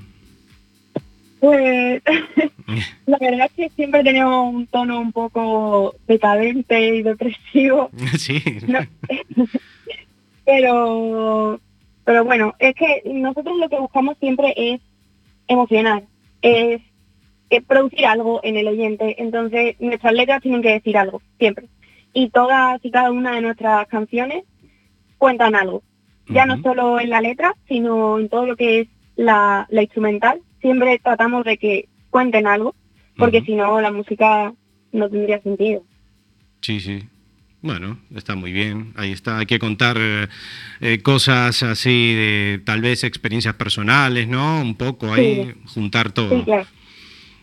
Pues 1.40 2.02
la 3.06 3.18
verdad 3.18 3.46
es 3.46 3.52
que 3.52 3.68
siempre 3.70 4.02
tenemos 4.02 4.52
un 4.52 4.66
tono 4.66 5.00
un 5.00 5.12
poco 5.12 5.94
decadente 6.06 6.96
y 6.96 7.02
depresivo, 7.02 7.90
sí. 8.18 8.42
No. 8.66 8.80
pero 10.44 11.60
pero 12.04 12.24
bueno, 12.24 12.54
es 12.58 12.74
que 12.74 13.02
nosotros 13.04 13.56
lo 13.58 13.68
que 13.68 13.78
buscamos 13.78 14.16
siempre 14.18 14.54
es 14.56 14.80
emocionar, 15.46 16.04
es, 16.42 16.80
es 17.50 17.64
producir 17.64 18.06
algo 18.06 18.40
en 18.42 18.56
el 18.56 18.68
oyente, 18.68 19.20
entonces 19.22 19.76
nuestras 19.80 20.12
letras 20.12 20.42
tienen 20.42 20.62
que 20.62 20.72
decir 20.72 20.96
algo, 20.96 21.22
siempre. 21.38 21.66
Y 22.12 22.30
todas 22.30 22.80
y 22.84 22.90
cada 22.90 23.10
una 23.10 23.32
de 23.32 23.40
nuestras 23.40 23.86
canciones 23.88 24.44
cuentan 25.18 25.54
algo, 25.54 25.82
ya 26.28 26.44
no 26.46 26.60
solo 26.62 27.00
en 27.00 27.10
la 27.10 27.20
letra, 27.20 27.54
sino 27.68 28.18
en 28.18 28.28
todo 28.28 28.46
lo 28.46 28.56
que 28.56 28.80
es 28.80 28.88
la, 29.16 29.66
la 29.70 29.82
instrumental, 29.82 30.40
siempre 30.60 30.98
tratamos 31.02 31.44
de 31.44 31.56
que 31.56 31.88
cuenten 32.10 32.46
algo, 32.46 32.74
porque 33.16 33.42
si 33.42 33.54
no 33.54 33.80
la 33.80 33.90
música 33.90 34.52
no 34.92 35.08
tendría 35.08 35.40
sentido. 35.40 35.82
Sí, 36.60 36.80
sí. 36.80 37.08
Bueno, 37.60 37.98
está 38.14 38.36
muy 38.36 38.52
bien. 38.52 38.92
Ahí 38.96 39.10
está. 39.10 39.38
Hay 39.38 39.46
que 39.46 39.58
contar 39.58 39.96
eh, 39.98 40.28
eh, 40.80 41.02
cosas 41.02 41.62
así 41.64 42.14
de 42.14 42.60
tal 42.64 42.80
vez 42.80 43.02
experiencias 43.02 43.54
personales, 43.54 44.28
¿no? 44.28 44.60
Un 44.60 44.76
poco 44.76 45.12
ahí, 45.12 45.54
juntar 45.66 46.12
todo. 46.12 46.38
Sí, 46.38 46.44
claro. 46.44 46.66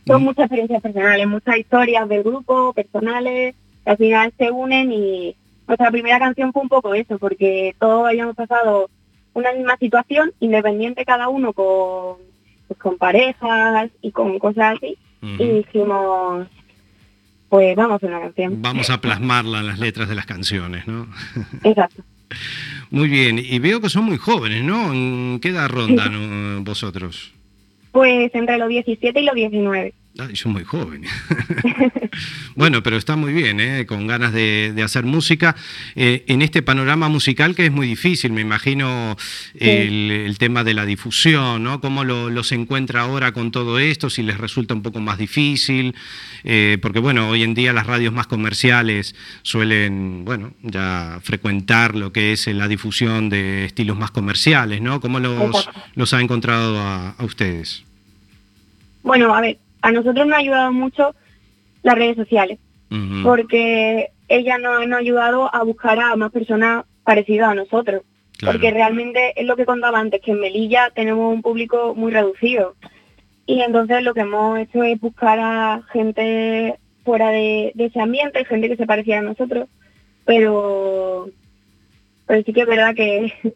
Son 0.06 0.24
muchas 0.24 0.46
experiencias 0.46 0.82
personales, 0.82 1.28
muchas 1.28 1.58
historias 1.58 2.08
del 2.08 2.24
grupo, 2.24 2.74
personales, 2.74 3.56
que 3.84 3.90
al 3.90 3.98
final 3.98 4.34
se 4.38 4.52
unen 4.52 4.92
y 4.92 5.36
nuestra 5.68 5.92
primera 5.92 6.20
canción 6.20 6.54
fue 6.54 6.62
un 6.62 6.70
poco 6.70 6.94
eso, 6.94 7.18
porque 7.18 7.76
todos 7.80 8.08
habíamos 8.08 8.36
pasado 8.36 8.90
una 9.34 9.52
misma 9.52 9.78
situación, 9.78 10.32
independiente 10.40 11.06
cada 11.06 11.28
uno 11.28 11.54
con, 11.54 12.18
pues, 12.68 12.80
con 12.80 12.98
parejas 12.98 13.90
y 14.02 14.12
con 14.12 14.38
cosas 14.40 14.78
así, 14.78 14.98
y 15.22 15.48
dijimos, 15.48 16.48
pues 17.50 17.76
vamos 17.76 18.04
a 18.04 18.08
una 18.08 18.22
canción. 18.22 18.62
Vamos 18.62 18.90
a 18.90 19.02
plasmarla 19.02 19.60
en 19.60 19.68
las 19.68 19.80
letras 19.80 20.08
de 20.08 20.16
las 20.16 20.26
canciones, 20.26 20.88
¿no? 20.88 21.08
Exacto. 21.64 22.04
Muy 22.92 23.10
bien. 23.10 23.40
Y 23.40 23.60
veo 23.60 23.82
que 23.82 23.90
son 23.90 24.06
muy 24.06 24.18
jóvenes, 24.18 24.64
¿no? 24.64 24.94
¿En 24.94 25.40
qué 25.42 25.50
edad 25.50 25.68
rondan 25.68 26.14
eh, 26.14 26.60
vosotros? 26.62 27.35
Pues 27.96 28.36
entre 28.36 28.58
los 28.58 28.68
17 28.68 29.22
y 29.22 29.24
los 29.24 29.36
19. 29.36 29.94
Ay, 30.18 30.36
son 30.38 30.54
muy 30.54 30.64
jóvenes. 30.64 31.12
bueno, 32.56 32.82
pero 32.82 32.96
está 32.96 33.18
muy 33.18 33.34
bien, 33.34 33.60
¿eh? 33.60 33.86
con 33.86 34.08
ganas 34.08 34.32
de, 34.32 34.72
de 34.74 34.82
hacer 34.82 35.04
música. 35.04 35.58
Eh, 35.96 36.24
en 36.28 36.42
este 36.42 36.62
panorama 36.62 37.10
musical 37.10 37.54
que 37.54 37.66
es 37.66 37.72
muy 37.72 37.86
difícil, 37.86 38.32
me 38.32 38.40
imagino 38.40 39.18
el, 39.56 40.12
el 40.12 40.38
tema 40.38 40.64
de 40.64 40.74
la 40.74 40.86
difusión, 40.86 41.64
¿no? 41.64 41.82
¿Cómo 41.82 42.06
lo, 42.06 42.30
lo 42.30 42.44
se 42.44 42.56
encuentra 42.56 43.02
ahora 43.02 43.34
con 43.34 43.52
todo 43.52 43.78
esto? 43.78 44.10
Si 44.10 44.24
les 44.24 44.38
resulta 44.38 44.74
un 44.74 44.84
poco 44.84 45.02
más 45.02 45.18
difícil, 45.18 45.94
eh, 46.46 46.78
porque 46.82 47.00
bueno, 47.00 47.28
hoy 47.28 47.44
en 47.44 47.54
día 47.54 47.74
las 47.74 47.86
radios 47.86 48.14
más 48.14 48.28
comerciales 48.28 49.16
suelen, 49.42 50.24
bueno, 50.24 50.54
ya 50.62 51.20
frecuentar 51.24 51.94
lo 51.94 52.14
que 52.14 52.32
es 52.32 52.48
la 52.48 52.70
difusión 52.70 53.28
de 53.30 53.66
estilos 53.66 53.98
más 53.98 54.12
comerciales, 54.12 54.82
¿no? 54.82 55.02
¿Cómo 55.02 55.20
los, 55.20 55.70
los 55.96 56.14
ha 56.14 56.22
encontrado 56.22 56.80
a, 56.80 57.10
a 57.10 57.26
ustedes? 57.26 57.84
Bueno, 59.04 59.36
a 59.36 59.42
ver, 59.42 59.60
a 59.86 59.92
nosotros 59.92 60.26
nos 60.26 60.36
ha 60.36 60.40
ayudado 60.40 60.72
mucho 60.74 61.16
las 61.84 61.96
redes 61.96 62.16
sociales. 62.16 62.60
Porque 63.24 64.12
ella 64.30 64.58
nos, 64.58 64.88
nos 64.88 64.98
ha 64.98 65.02
ayudado 65.02 65.54
a 65.54 65.64
buscar 65.64 66.00
a 66.00 66.16
más 66.16 66.32
personas 66.32 66.86
parecidas 67.04 67.50
a 67.50 67.56
nosotros. 67.56 68.02
Claro. 68.38 68.54
Porque 68.54 68.72
realmente 68.72 69.40
es 69.40 69.46
lo 69.46 69.56
que 69.56 69.66
contaba 69.66 70.00
antes, 70.00 70.22
que 70.22 70.32
en 70.32 70.40
Melilla 70.40 70.90
tenemos 70.96 71.32
un 71.32 71.42
público 71.42 71.94
muy 71.94 72.12
reducido. 72.12 72.76
Y 73.46 73.62
entonces 73.62 74.02
lo 74.02 74.14
que 74.14 74.22
hemos 74.22 74.58
hecho 74.60 74.82
es 74.84 75.00
buscar 75.00 75.40
a 75.40 75.84
gente 75.92 76.80
fuera 77.04 77.30
de, 77.30 77.72
de 77.76 77.86
ese 77.86 78.00
ambiente, 78.00 78.46
gente 78.46 78.70
que 78.70 78.78
se 78.78 78.88
pareciera 78.88 79.20
a 79.20 79.24
nosotros, 79.24 79.68
pero, 80.26 81.30
pero 82.26 82.44
sí 82.44 82.54
que 82.54 82.62
es 82.62 82.68
verdad 82.68 82.96
que, 82.96 83.34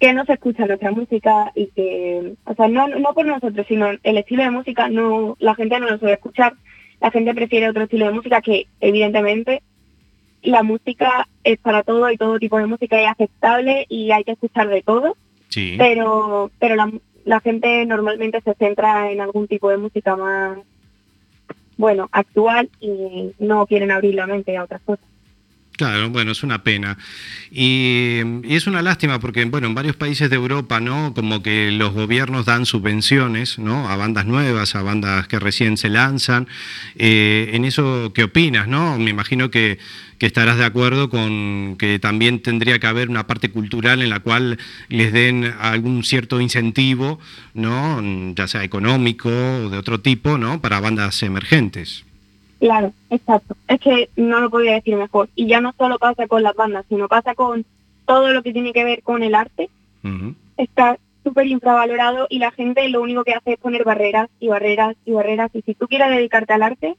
que 0.00 0.12
no 0.12 0.24
se 0.24 0.34
escucha 0.34 0.66
nuestra 0.66 0.90
música 0.90 1.52
y 1.54 1.68
que, 1.68 2.34
o 2.44 2.54
sea, 2.54 2.68
no, 2.68 2.88
no 2.88 3.14
por 3.14 3.26
nosotros, 3.26 3.66
sino 3.68 3.88
el 4.02 4.18
estilo 4.18 4.42
de 4.42 4.50
música, 4.50 4.88
no 4.88 5.36
la 5.38 5.54
gente 5.54 5.78
no 5.80 5.88
lo 5.88 5.98
suele 5.98 6.14
escuchar, 6.14 6.54
la 7.00 7.10
gente 7.10 7.34
prefiere 7.34 7.68
otro 7.68 7.84
estilo 7.84 8.06
de 8.06 8.12
música 8.12 8.40
que 8.40 8.66
evidentemente 8.80 9.62
la 10.42 10.62
música 10.62 11.26
es 11.42 11.58
para 11.58 11.82
todo 11.82 12.10
y 12.10 12.16
todo 12.16 12.38
tipo 12.38 12.58
de 12.58 12.66
música 12.66 13.00
es 13.00 13.08
aceptable 13.08 13.86
y 13.88 14.10
hay 14.10 14.24
que 14.24 14.32
escuchar 14.32 14.68
de 14.68 14.82
todo, 14.82 15.16
Sí. 15.48 15.76
pero 15.78 16.50
pero 16.58 16.74
la, 16.74 16.90
la 17.24 17.40
gente 17.40 17.86
normalmente 17.86 18.40
se 18.42 18.54
centra 18.54 19.10
en 19.12 19.20
algún 19.20 19.46
tipo 19.48 19.70
de 19.70 19.78
música 19.78 20.16
más, 20.16 20.58
bueno, 21.76 22.08
actual 22.12 22.68
y 22.80 23.32
no 23.38 23.66
quieren 23.66 23.90
abrir 23.90 24.14
la 24.16 24.26
mente 24.26 24.56
a 24.56 24.64
otras 24.64 24.82
cosas. 24.82 25.06
Claro, 25.76 26.08
bueno, 26.10 26.30
es 26.30 26.44
una 26.44 26.62
pena. 26.62 26.96
Y, 27.50 28.20
es 28.44 28.68
una 28.68 28.80
lástima 28.80 29.18
porque, 29.18 29.44
bueno, 29.44 29.66
en 29.66 29.74
varios 29.74 29.96
países 29.96 30.30
de 30.30 30.36
Europa, 30.36 30.78
¿no? 30.78 31.14
Como 31.14 31.42
que 31.42 31.72
los 31.72 31.92
gobiernos 31.92 32.46
dan 32.46 32.64
subvenciones, 32.64 33.58
¿no? 33.58 33.88
A 33.88 33.96
bandas 33.96 34.24
nuevas, 34.24 34.76
a 34.76 34.82
bandas 34.82 35.26
que 35.26 35.40
recién 35.40 35.76
se 35.76 35.88
lanzan. 35.88 36.46
Eh, 36.94 37.50
en 37.54 37.64
eso, 37.64 38.12
¿qué 38.14 38.22
opinas, 38.24 38.68
no? 38.68 38.98
Me 38.98 39.10
imagino 39.10 39.50
que, 39.50 39.78
que 40.18 40.26
estarás 40.26 40.58
de 40.58 40.64
acuerdo 40.64 41.10
con 41.10 41.74
que 41.76 41.98
también 41.98 42.40
tendría 42.40 42.78
que 42.78 42.86
haber 42.86 43.10
una 43.10 43.26
parte 43.26 43.50
cultural 43.50 44.00
en 44.00 44.10
la 44.10 44.20
cual 44.20 44.58
les 44.88 45.12
den 45.12 45.52
algún 45.58 46.04
cierto 46.04 46.40
incentivo, 46.40 47.18
¿no? 47.52 48.00
Ya 48.36 48.46
sea 48.46 48.62
económico 48.62 49.28
o 49.28 49.70
de 49.70 49.78
otro 49.78 50.00
tipo, 50.00 50.38
¿no? 50.38 50.60
Para 50.60 50.78
bandas 50.78 51.20
emergentes. 51.24 52.04
Claro, 52.60 52.92
exacto. 53.10 53.56
Es 53.68 53.80
que 53.80 54.08
no 54.16 54.40
lo 54.40 54.50
podría 54.50 54.74
decir 54.74 54.96
mejor. 54.96 55.28
Y 55.34 55.46
ya 55.46 55.60
no 55.60 55.74
solo 55.76 55.98
pasa 55.98 56.26
con 56.26 56.42
las 56.42 56.54
bandas, 56.54 56.84
sino 56.88 57.08
pasa 57.08 57.34
con 57.34 57.64
todo 58.06 58.32
lo 58.32 58.42
que 58.42 58.52
tiene 58.52 58.72
que 58.72 58.84
ver 58.84 59.02
con 59.02 59.22
el 59.22 59.34
arte. 59.34 59.68
Está 60.56 60.98
súper 61.22 61.46
infravalorado 61.46 62.26
y 62.28 62.38
la 62.38 62.50
gente 62.52 62.88
lo 62.90 63.00
único 63.00 63.24
que 63.24 63.32
hace 63.32 63.54
es 63.54 63.58
poner 63.58 63.84
barreras 63.84 64.28
y 64.40 64.48
barreras 64.48 64.94
y 65.04 65.12
barreras. 65.12 65.50
Y 65.54 65.62
si 65.62 65.74
tú 65.74 65.88
quieres 65.88 66.08
dedicarte 66.10 66.52
al 66.52 66.62
arte, 66.62 66.94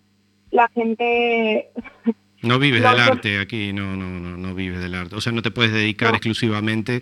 la 0.51 0.67
gente... 0.69 1.69
No 2.41 2.59
vives 2.59 2.83
del 2.83 2.99
arte 2.99 3.39
aquí, 3.39 3.73
no, 3.73 3.95
no, 3.95 4.19
no, 4.19 4.37
no 4.37 4.53
vives 4.53 4.79
del 4.79 4.93
arte. 4.93 5.15
O 5.15 5.21
sea, 5.21 5.31
no 5.31 5.41
te 5.41 5.49
puedes 5.49 5.73
dedicar 5.73 6.09
No. 6.11 6.15
exclusivamente 6.17 7.01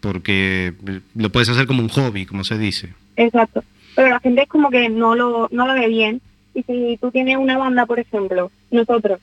porque 0.00 0.72
lo 1.14 1.30
puedes 1.30 1.48
hacer 1.48 1.68
como 1.68 1.80
un 1.80 1.88
hobby, 1.90 2.26
como 2.26 2.42
se 2.42 2.58
dice. 2.58 2.92
Exacto. 3.14 3.62
Pero 3.94 4.08
la 4.08 4.18
gente 4.18 4.42
es 4.42 4.48
como 4.48 4.68
que 4.68 4.88
no 4.88 5.14
lo, 5.14 5.48
no 5.52 5.68
lo 5.68 5.74
ve 5.74 5.86
bien. 5.86 6.20
Y 6.54 6.62
si 6.64 6.98
tú 7.00 7.10
tienes 7.10 7.36
una 7.36 7.58
banda, 7.58 7.86
por 7.86 7.98
ejemplo, 7.98 8.50
nosotros, 8.70 9.20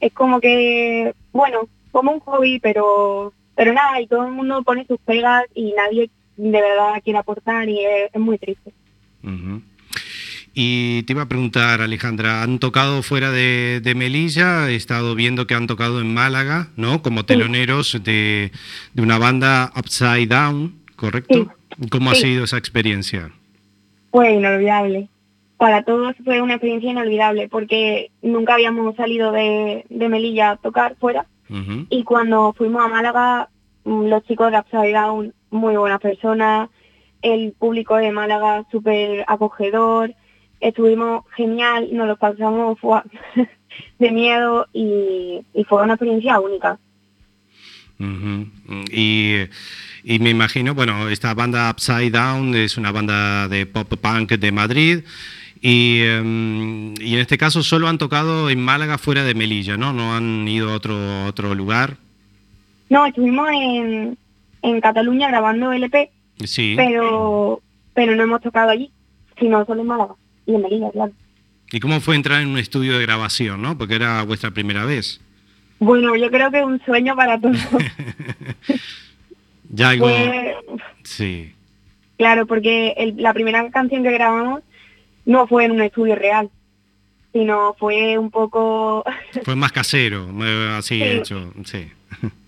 es 0.00 0.12
como 0.12 0.40
que, 0.40 1.14
bueno, 1.32 1.68
como 1.90 2.12
un 2.12 2.20
hobby, 2.20 2.60
pero 2.60 3.32
pero 3.58 3.72
nada, 3.72 4.00
y 4.00 4.06
todo 4.06 4.24
el 4.24 4.32
mundo 4.32 4.62
pone 4.62 4.86
sus 4.86 5.00
pegas 5.00 5.44
y 5.52 5.72
nadie 5.72 6.10
de 6.36 6.50
verdad 6.50 7.02
quiere 7.02 7.18
aportar 7.18 7.68
y 7.68 7.80
es, 7.80 8.10
es 8.14 8.20
muy 8.20 8.38
triste. 8.38 8.72
Y 10.54 11.02
te 11.02 11.12
iba 11.12 11.22
a 11.22 11.28
preguntar, 11.28 11.80
Alejandra, 11.80 12.44
¿han 12.44 12.60
tocado 12.60 13.02
fuera 13.02 13.32
de, 13.32 13.80
de 13.82 13.94
Melilla? 13.96 14.70
He 14.70 14.76
estado 14.76 15.16
viendo 15.16 15.48
que 15.48 15.54
han 15.54 15.66
tocado 15.66 16.00
en 16.00 16.14
Málaga, 16.14 16.68
¿no? 16.76 17.02
Como 17.02 17.24
teloneros 17.24 17.98
de, 18.04 18.52
de 18.94 19.02
una 19.02 19.18
banda 19.18 19.72
Upside 19.76 20.28
Down, 20.28 20.74
¿correcto? 20.94 21.52
¿Cómo 21.90 22.12
ha 22.12 22.14
sido 22.14 22.44
esa 22.44 22.58
experiencia? 22.58 23.32
Fue 24.12 24.32
inolvidable. 24.32 25.08
Para 25.58 25.82
todos 25.82 26.14
fue 26.24 26.40
una 26.40 26.54
experiencia 26.54 26.90
inolvidable 26.90 27.48
porque 27.48 28.10
nunca 28.22 28.54
habíamos 28.54 28.96
salido 28.96 29.32
de, 29.32 29.84
de 29.88 30.08
Melilla 30.08 30.52
a 30.52 30.56
tocar 30.56 30.96
fuera 30.96 31.26
y 31.88 32.04
cuando 32.04 32.52
fuimos 32.52 32.84
a 32.84 32.88
Málaga, 32.88 33.48
mm, 33.84 34.06
los 34.06 34.22
chicos 34.24 34.52
de 34.52 34.58
Upside 34.58 34.92
Down, 34.92 35.32
muy 35.50 35.76
buenas 35.76 36.00
personas, 36.00 36.68
el 37.22 37.52
público 37.52 37.96
de 37.96 38.12
Málaga 38.12 38.64
súper 38.70 39.24
acogedor, 39.26 40.14
estuvimos 40.60 41.24
genial, 41.36 41.88
nos 41.92 42.06
lo 42.06 42.16
pasamos 42.16 42.76
de 43.98 44.10
miedo 44.10 44.66
y, 44.72 45.40
y 45.54 45.64
fue 45.64 45.82
una 45.82 45.94
experiencia 45.94 46.38
única. 46.38 46.78
Y, 48.92 49.34
y 50.04 50.18
me 50.20 50.30
imagino, 50.30 50.74
bueno, 50.74 51.08
esta 51.08 51.34
banda 51.34 51.70
Upside 51.70 52.10
Down 52.10 52.54
es 52.54 52.76
una 52.76 52.92
banda 52.92 53.48
de 53.48 53.66
pop 53.66 53.92
punk 54.00 54.32
de 54.32 54.52
Madrid. 54.52 55.00
Y, 55.60 56.00
em, 56.02 56.94
y 57.00 57.14
en 57.14 57.20
este 57.20 57.36
caso 57.38 57.62
solo 57.62 57.88
han 57.88 57.98
tocado 57.98 58.48
en 58.50 58.60
Málaga 58.60 58.96
fuera 58.98 59.24
de 59.24 59.34
Melilla, 59.34 59.76
¿no? 59.76 59.92
No 59.92 60.14
han 60.14 60.46
ido 60.46 60.70
a 60.70 60.74
otro, 60.74 61.24
otro 61.26 61.54
lugar. 61.54 61.96
No, 62.90 63.04
estuvimos 63.06 63.48
en, 63.50 64.16
en 64.62 64.80
Cataluña 64.80 65.28
grabando 65.28 65.72
LP, 65.72 66.10
Sí. 66.44 66.74
pero 66.76 67.60
pero 67.94 68.14
no 68.14 68.22
hemos 68.22 68.40
tocado 68.40 68.70
allí, 68.70 68.90
sino 69.40 69.64
solo 69.66 69.80
en 69.82 69.86
Málaga 69.88 70.14
y 70.46 70.54
en 70.54 70.62
Melilla, 70.62 70.90
claro. 70.92 71.12
¿Y 71.72 71.80
cómo 71.80 72.00
fue 72.00 72.14
entrar 72.14 72.40
en 72.40 72.48
un 72.48 72.58
estudio 72.58 72.96
de 72.96 73.04
grabación, 73.04 73.60
no? 73.60 73.76
Porque 73.76 73.96
era 73.96 74.22
vuestra 74.22 74.52
primera 74.52 74.84
vez. 74.84 75.20
Bueno, 75.80 76.14
yo 76.16 76.30
creo 76.30 76.50
que 76.50 76.60
es 76.60 76.64
un 76.64 76.80
sueño 76.84 77.14
para 77.16 77.40
todos. 77.40 77.56
Ya 79.70 79.90
algo... 79.90 80.08
Sí. 81.02 81.52
claro, 82.16 82.46
porque 82.46 82.94
el- 82.96 83.16
la 83.22 83.34
primera 83.34 83.68
canción 83.70 84.02
que 84.02 84.12
grabamos 84.12 84.62
no 85.28 85.46
fue 85.46 85.64
en 85.66 85.72
un 85.72 85.82
estudio 85.82 86.16
real, 86.16 86.50
sino 87.32 87.74
fue 87.78 88.16
un 88.18 88.30
poco... 88.30 89.04
Fue 89.44 89.54
más 89.54 89.70
casero, 89.72 90.26
eh, 90.44 90.74
así 90.78 90.98
Sí. 90.98 91.04
hecho, 91.04 91.52
sí. 91.64 91.86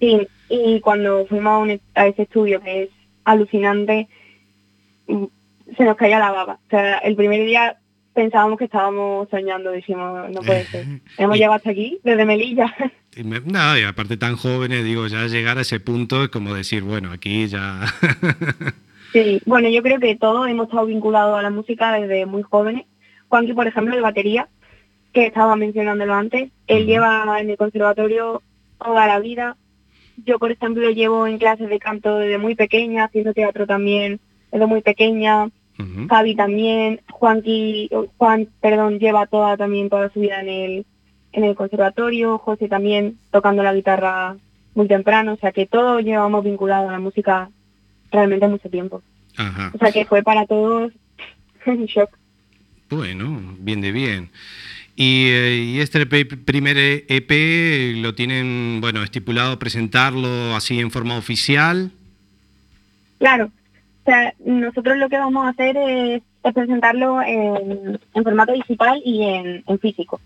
sí, 0.01 0.27
y 0.49 0.81
cuando 0.81 1.27
fuimos 1.27 1.53
a, 1.53 1.59
un- 1.59 1.81
a 1.95 2.07
ese 2.07 2.23
estudio, 2.23 2.61
que 2.63 2.85
es 2.85 2.89
alucinante, 3.25 4.09
mm, 5.07 5.25
se 5.77 5.85
nos 5.85 5.97
caía 5.97 6.19
la 6.19 6.33
baba. 6.33 6.55
O 6.67 6.71
sea, 6.71 6.97
el 6.99 7.15
primer 7.15 7.45
día 7.45 7.77
pensábamos 8.15 8.59
que 8.59 8.65
estábamos 8.65 9.29
soñando, 9.31 9.71
dijimos, 9.71 10.31
no 10.31 10.41
puede 10.41 10.65
ser. 10.65 10.87
Hemos 11.19 11.37
llegado 11.37 11.55
hasta 11.55 11.71
aquí, 11.71 11.99
desde 12.03 12.25
Melilla. 12.25 12.75
Y 13.17 13.25
me- 13.25 13.41
no, 13.41 13.77
y 13.77 13.83
aparte 13.83 14.17
tan 14.17 14.37
jóvenes, 14.37 14.85
digo, 14.85 15.09
ya 15.09 15.27
llegar 15.27 15.59
a 15.59 15.63
ese 15.63 15.81
punto 15.81 16.23
es 16.23 16.29
como 16.31 16.55
decir, 16.55 16.85
bueno, 16.85 17.11
aquí 17.13 17.49
ya... 17.49 17.81
Sí, 19.13 19.41
bueno, 19.45 19.69
yo 19.69 19.83
creo 19.83 19.99
que 19.99 20.17
todos 20.17 20.49
hemos 20.49 20.69
estado 20.69 20.87
vinculados 20.87 21.39
a 21.39 21.43
la 21.43 21.51
música 21.51 21.93
desde 21.93 22.27
muy 22.27 22.43
jóvenes. 22.43 22.87
Juanqui, 23.29 23.53
por 23.53 23.67
ejemplo, 23.67 23.95
de 23.95 24.03
batería, 24.03 24.49
que 25.13 25.27
estaba 25.27 25.57
mencionándolo 25.57 26.15
antes, 26.15 26.51
él 26.67 26.87
lleva 26.87 27.41
en 27.41 27.51
el 27.51 27.57
conservatorio 27.57 28.43
toda 28.79 29.07
la 29.07 29.19
vida. 29.19 29.57
Yo, 30.25 30.39
por 30.39 30.53
ejemplo, 30.53 30.91
llevo 30.91 31.27
en 31.27 31.39
clases 31.39 31.69
de 31.69 31.79
canto 31.79 32.19
desde 32.19 32.39
muy 32.39 32.55
pequeña, 32.55 33.05
haciendo 33.05 33.33
teatro 33.33 33.67
también 33.67 34.21
desde 34.53 34.67
muy 34.67 34.83
pequeña. 34.83 35.47
Ujú. 35.79 36.09
Javi 36.09 36.37
también, 36.37 37.01
Juanqui, 37.11 37.91
Juan, 38.19 38.49
perdón, 38.61 38.99
lleva 38.99 39.27
toda 39.27 39.57
también 39.57 39.89
toda 39.89 40.11
su 40.11 40.21
vida 40.21 40.41
en 40.41 40.49
el, 40.49 40.87
en 41.33 41.45
el 41.45 41.55
conservatorio, 41.57 42.39
José 42.39 42.69
también 42.69 43.19
tocando 43.31 43.63
la 43.63 43.75
guitarra 43.75 44.37
muy 44.75 44.89
temprano, 44.89 45.33
o 45.33 45.37
sea 45.37 45.53
que 45.53 45.67
todos 45.67 46.03
llevamos 46.03 46.45
vinculados 46.45 46.89
a 46.89 46.93
la 46.93 46.99
música 46.99 47.51
realmente 48.11 48.49
mucho 48.49 48.69
tiempo. 48.69 49.03
Ajá. 49.37 49.71
O 49.75 49.79
sea 49.79 49.93
que 49.93 50.05
fue 50.05 50.23
para 50.23 50.47
todos 50.47 50.93
un 51.67 51.87
shock. 51.87 52.11
Bueno, 52.89 53.57
bien 53.59 53.81
de 53.81 53.93
bien. 53.93 54.31
Y, 54.97 55.29
eh, 55.29 55.57
y 55.57 55.81
este 55.81 56.05
primer 56.05 56.77
EP 56.77 58.03
lo 58.03 58.15
tienen, 58.15 58.81
bueno, 58.81 59.03
estipulado 59.03 59.59
presentarlo 59.59 60.55
así 60.55 60.81
en 60.81 60.91
forma 60.91 61.17
oficial. 61.17 61.91
Claro, 63.19 63.47
o 63.47 64.05
sea, 64.05 64.35
nosotros 64.45 64.99
lo 64.99 65.09
que 65.09 65.19
vamos 65.19 65.47
a 65.47 65.51
hacer 65.51 65.77
es, 65.77 66.23
es 66.43 66.55
presentarlo 66.55 67.23
en, 67.23 67.99
en 68.15 68.25
formato 68.25 68.53
digital 68.53 69.01
y 69.05 69.23
en, 69.23 69.63
en 69.67 69.79
físico. 69.79 70.21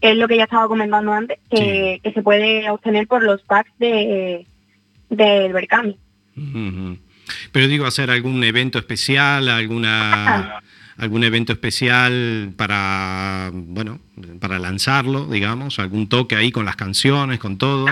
Es 0.00 0.16
lo 0.16 0.28
que 0.28 0.36
ya 0.36 0.44
estaba 0.44 0.68
comentando 0.68 1.12
antes, 1.12 1.38
que, 1.50 2.00
que 2.02 2.12
se 2.12 2.22
puede 2.22 2.70
obtener 2.70 3.06
por 3.06 3.22
los 3.22 3.42
packs 3.42 3.72
de 3.78 4.46
del 5.10 5.52
Berkami. 5.52 5.96
Ujú. 6.36 6.96
Pero 7.52 7.66
digo, 7.68 7.86
hacer 7.86 8.10
algún 8.10 8.42
evento 8.44 8.78
especial, 8.78 9.48
alguna 9.48 10.60
algún 10.96 11.24
evento 11.24 11.52
especial 11.54 12.52
para, 12.58 13.50
bueno, 13.52 14.00
para 14.38 14.58
lanzarlo, 14.58 15.26
digamos, 15.26 15.78
algún 15.78 16.08
toque 16.10 16.36
ahí 16.36 16.52
con 16.52 16.66
las 16.66 16.76
canciones, 16.76 17.38
con 17.38 17.56
todo. 17.56 17.86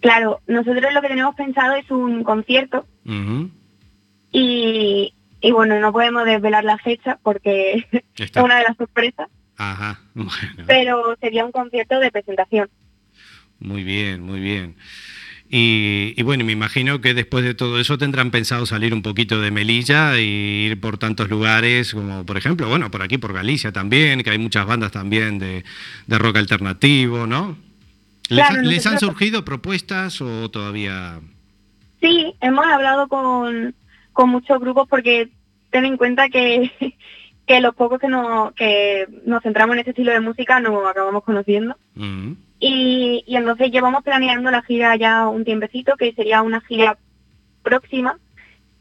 Claro, 0.00 0.40
nosotros 0.46 0.92
lo 0.92 1.00
que 1.00 1.08
tenemos 1.08 1.34
pensado 1.34 1.74
es 1.76 1.90
un 1.90 2.22
concierto 2.24 2.86
y, 4.32 5.14
y 5.40 5.50
bueno, 5.50 5.80
no 5.80 5.92
podemos 5.92 6.24
desvelar 6.26 6.64
la 6.64 6.76
fecha 6.78 7.18
porque 7.22 7.86
es 7.92 8.02
Está. 8.18 8.42
una 8.42 8.58
de 8.58 8.64
las 8.64 8.76
sorpresas, 8.76 9.28
Ajá, 9.56 9.98
bueno. 10.14 10.64
pero 10.66 11.16
sería 11.20 11.44
un 11.44 11.52
concierto 11.52 11.98
de 11.98 12.10
presentación. 12.10 12.68
Muy 13.58 13.82
bien, 13.82 14.20
muy 14.20 14.40
bien. 14.40 14.76
Y, 15.48 16.12
y 16.16 16.22
bueno, 16.24 16.44
me 16.44 16.52
imagino 16.52 17.00
que 17.00 17.14
después 17.14 17.44
de 17.44 17.54
todo 17.54 17.78
eso 17.78 17.96
tendrán 17.98 18.30
pensado 18.32 18.66
salir 18.66 18.92
un 18.92 19.02
poquito 19.02 19.40
de 19.40 19.50
Melilla 19.52 20.18
y 20.18 20.66
ir 20.66 20.80
por 20.80 20.98
tantos 20.98 21.28
lugares 21.30 21.94
como, 21.94 22.26
por 22.26 22.36
ejemplo, 22.36 22.68
bueno, 22.68 22.90
por 22.90 23.02
aquí, 23.02 23.16
por 23.16 23.32
Galicia 23.32 23.70
también, 23.72 24.22
que 24.24 24.30
hay 24.30 24.38
muchas 24.38 24.66
bandas 24.66 24.90
también 24.90 25.38
de, 25.38 25.64
de 26.08 26.18
rock 26.18 26.38
alternativo, 26.38 27.26
¿no? 27.28 27.56
¿Les, 28.28 28.44
Claro, 28.44 28.60
ha- 28.60 28.62
¿Les 28.64 28.86
han 28.88 28.98
surgido 28.98 29.44
propuestas 29.44 30.20
o 30.20 30.50
todavía...? 30.50 31.20
Sí, 32.00 32.34
hemos 32.40 32.66
hablado 32.66 33.06
con, 33.08 33.74
con 34.12 34.28
muchos 34.30 34.58
grupos 34.60 34.88
porque 34.88 35.28
ten 35.70 35.84
en 35.84 35.96
cuenta 35.96 36.28
que, 36.28 36.70
que 37.46 37.60
los 37.60 37.74
pocos 37.76 38.00
que 38.00 38.08
nos, 38.08 38.52
que 38.54 39.06
nos 39.24 39.42
centramos 39.44 39.74
en 39.74 39.78
este 39.80 39.90
estilo 39.92 40.10
de 40.12 40.20
música 40.20 40.58
nos 40.58 40.86
acabamos 40.88 41.22
conociendo. 41.22 41.76
Mm, 41.94 42.32
Y, 42.58 43.24
entonces 43.26 43.70
llevamos 43.70 44.02
planeando 44.02 44.50
la 44.50 44.62
gira 44.62 44.96
ya 44.96 45.28
un 45.28 45.44
tiempecito, 45.44 45.96
que 45.96 46.12
sería 46.14 46.42
una 46.42 46.60
gira 46.62 46.98
próxima, 47.62 48.18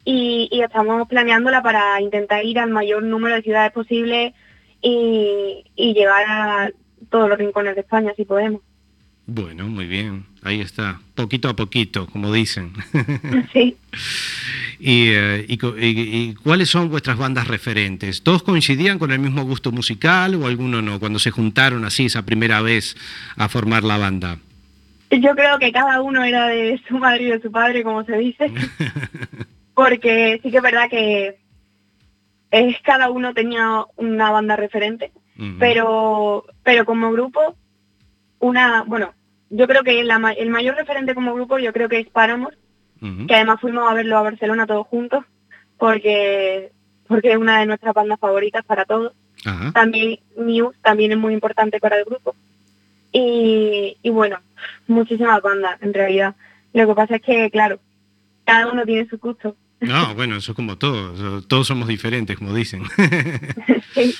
y, 0.04 0.48
y 0.52 0.62
estamos 0.62 1.08
planeándola 1.08 1.62
para 1.62 2.00
intentar 2.00 2.46
ir 2.46 2.60
al 2.60 2.70
mayor 2.70 3.04
número 3.04 3.36
de 3.36 3.42
ciudades 3.42 3.72
posible 3.72 4.34
y 4.82 5.64
llegar 5.76 6.26
a 6.28 6.72
todos 7.10 7.28
los 7.28 7.40
rincones 7.40 7.76
de 7.76 7.82
España 7.82 8.14
si 8.16 8.24
podemos. 8.24 8.62
Bueno, 9.26 9.68
muy 9.68 9.88
bien. 9.88 10.26
Ahí 10.46 10.62
está. 10.62 11.00
Poquito 11.16 11.50
a 11.50 11.56
poquito, 11.56 12.06
como 12.08 12.32
dicen. 12.32 12.72
Sí. 13.52 13.76
y, 14.80 15.08
eh, 15.10 15.46
y 15.48 15.58
co- 15.58 15.76
y- 15.78 15.84
y 16.30 16.36
cuáles 16.36 16.70
son 16.70 16.90
vuestras 16.90 17.18
bandas 17.18 17.48
referentes? 17.48 18.22
¿Todos 18.24 18.44
coincidían 18.44 19.00
con 19.00 19.12
el 19.12 19.20
mismo 19.20 19.44
gusto 19.44 19.72
musical 19.72 20.36
o 20.36 20.46
alguno 20.48 20.82
no? 20.82 21.00
Cuando 21.00 21.18
se 21.20 21.32
juntaron 21.32 21.84
así 21.86 22.06
esa 22.06 22.24
primera 22.26 22.62
vez 22.62 22.96
a 23.38 23.50
formar 23.50 23.84
la 23.84 23.98
banda. 23.98 24.38
Yo 25.12 25.34
creo 25.36 25.58
que 25.60 25.72
cada 25.72 26.02
uno 26.02 26.24
era 26.24 26.48
de 26.48 26.80
su 26.88 26.98
madre 26.98 27.24
y 27.24 27.28
de 27.32 27.42
su 27.42 27.52
padre, 27.52 27.84
como 27.84 28.04
se 28.04 28.18
dice, 28.18 28.52
porque 29.74 30.40
sí 30.44 30.52
que 30.52 30.58
es 30.58 30.64
verdad 30.64 30.90
que 30.90 31.38
es, 32.52 32.76
cada 32.84 33.10
uno 33.10 33.34
tenía 33.34 33.84
una 33.96 34.32
banda 34.32 34.56
referente, 34.56 35.12
pero 35.60 36.46
pero 36.64 36.86
como 36.86 37.12
grupo, 37.12 37.56
una, 38.40 38.84
bueno, 38.84 39.14
yo 39.50 39.68
creo 39.68 39.84
que 39.84 40.04
la 40.04 40.34
el 40.38 40.50
mayor 40.50 40.76
referente 40.76 41.16
como 41.16 41.34
grupo 41.34 41.60
yo 41.60 41.72
creo 41.74 41.90
que 41.90 42.00
es 42.00 42.08
Paramore, 42.10 42.58
Ujú. 43.02 43.28
que 43.28 43.36
además 43.36 43.60
fuimos 43.62 43.90
a 43.90 43.94
verlo 43.94 44.18
a 44.18 44.24
Barcelona 44.24 44.66
todos 44.68 44.88
juntos, 44.88 45.24
porque 45.78 46.72
porque 47.08 47.32
es 47.32 47.38
una 47.38 47.60
de 47.60 47.66
nuestras 47.68 47.94
bandas 47.94 48.20
favoritas 48.20 48.64
para 48.66 48.86
todos. 48.86 49.14
También 49.74 50.20
Muse 50.38 50.76
también 50.82 51.12
es 51.12 51.18
muy 51.20 51.34
importante 51.34 51.80
para 51.80 52.00
el 52.00 52.06
grupo. 52.06 52.36
Y, 53.12 53.96
y 54.02 54.10
bueno, 54.10 54.40
muchísimas 54.88 55.40
bandas 55.42 55.80
en 55.84 55.94
realidad. 55.94 56.36
Lo 56.74 56.88
que 56.88 56.96
pasa 56.96 57.16
es 57.18 57.22
que, 57.22 57.52
claro, 57.52 57.80
cada 58.44 58.72
uno 58.72 58.84
tiene 58.86 59.08
su 59.08 59.20
gusto. 59.20 59.56
No, 59.82 60.16
bueno, 60.16 60.36
eso 60.38 60.54
es 60.54 60.56
como 60.56 60.78
todos. 60.80 61.48
Todos 61.48 61.68
somos 61.68 61.88
diferentes, 61.88 62.38
como 62.38 62.54
dicen. 62.56 62.84
Sí. 63.94 64.14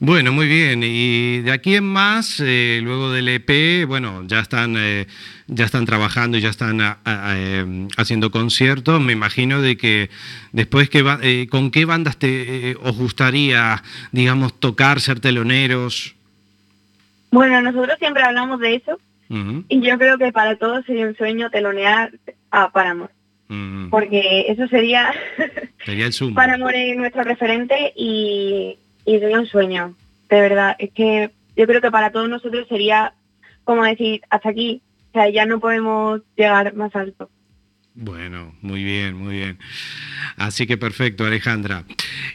Bueno, 0.00 0.32
muy 0.32 0.46
bien. 0.46 0.82
Y 0.82 1.40
de 1.40 1.52
aquí 1.52 1.76
en 1.76 1.84
más, 1.84 2.40
eh, 2.44 2.80
luego 2.82 3.10
del 3.12 3.28
EP, 3.28 3.84
bueno, 3.86 4.24
ya 4.26 4.40
están, 4.40 4.74
eh, 4.76 5.06
ya 5.46 5.64
están 5.64 5.86
trabajando 5.86 6.36
y 6.36 6.40
ya 6.40 6.50
están 6.50 6.80
a- 6.80 6.98
a- 7.04 7.34
eh, 7.36 7.86
haciendo 7.96 8.30
conciertos. 8.30 9.00
Me 9.00 9.12
imagino 9.12 9.62
de 9.62 9.76
que 9.76 10.10
después, 10.52 10.90
que 10.90 11.02
va- 11.02 11.20
¿con 11.48 11.70
qué 11.70 11.84
bandas 11.84 12.16
te, 12.18 12.76
os 12.82 12.96
gustaría, 12.96 13.82
digamos, 14.12 14.58
tocar, 14.58 15.00
ser 15.00 15.20
teloneros? 15.20 16.14
Bueno, 17.30 17.60
nosotros 17.62 17.96
siempre 17.98 18.22
hablamos 18.22 18.60
de 18.60 18.76
eso 18.76 18.98
y 19.68 19.80
yo 19.80 19.98
creo 19.98 20.18
que 20.18 20.30
para 20.32 20.54
todos 20.56 20.84
sería 20.86 21.06
un 21.06 21.16
sueño 21.16 21.50
telonear 21.50 22.12
a 22.50 22.70
Paramore, 22.70 23.12
porque 23.90 24.46
eso 24.48 24.68
sería, 24.68 25.12
Sería 25.84 26.06
el 26.06 26.12
sumo. 26.12 26.34
Paramore 26.36 26.90
es 26.92 26.96
nuestro 26.96 27.24
referente 27.24 27.92
y, 27.96 28.76
y 29.04 29.18
sería 29.18 29.40
un 29.40 29.46
sueño, 29.46 29.94
de 30.28 30.40
verdad. 30.40 30.76
Es 30.78 30.92
que 30.92 31.30
yo 31.56 31.66
creo 31.66 31.80
que 31.80 31.90
para 31.90 32.10
todos 32.10 32.28
nosotros 32.28 32.66
sería 32.68 33.14
como 33.64 33.84
decir, 33.84 34.20
hasta 34.30 34.50
aquí, 34.50 34.82
o 35.08 35.12
sea, 35.12 35.28
ya 35.30 35.46
no 35.46 35.58
podemos 35.58 36.20
llegar 36.36 36.74
más 36.74 36.94
alto. 36.94 37.30
Bueno, 37.96 38.52
muy 38.60 38.82
bien, 38.82 39.14
muy 39.14 39.36
bien. 39.36 39.58
Así 40.36 40.66
que 40.66 40.76
perfecto, 40.76 41.24
Alejandra. 41.24 41.84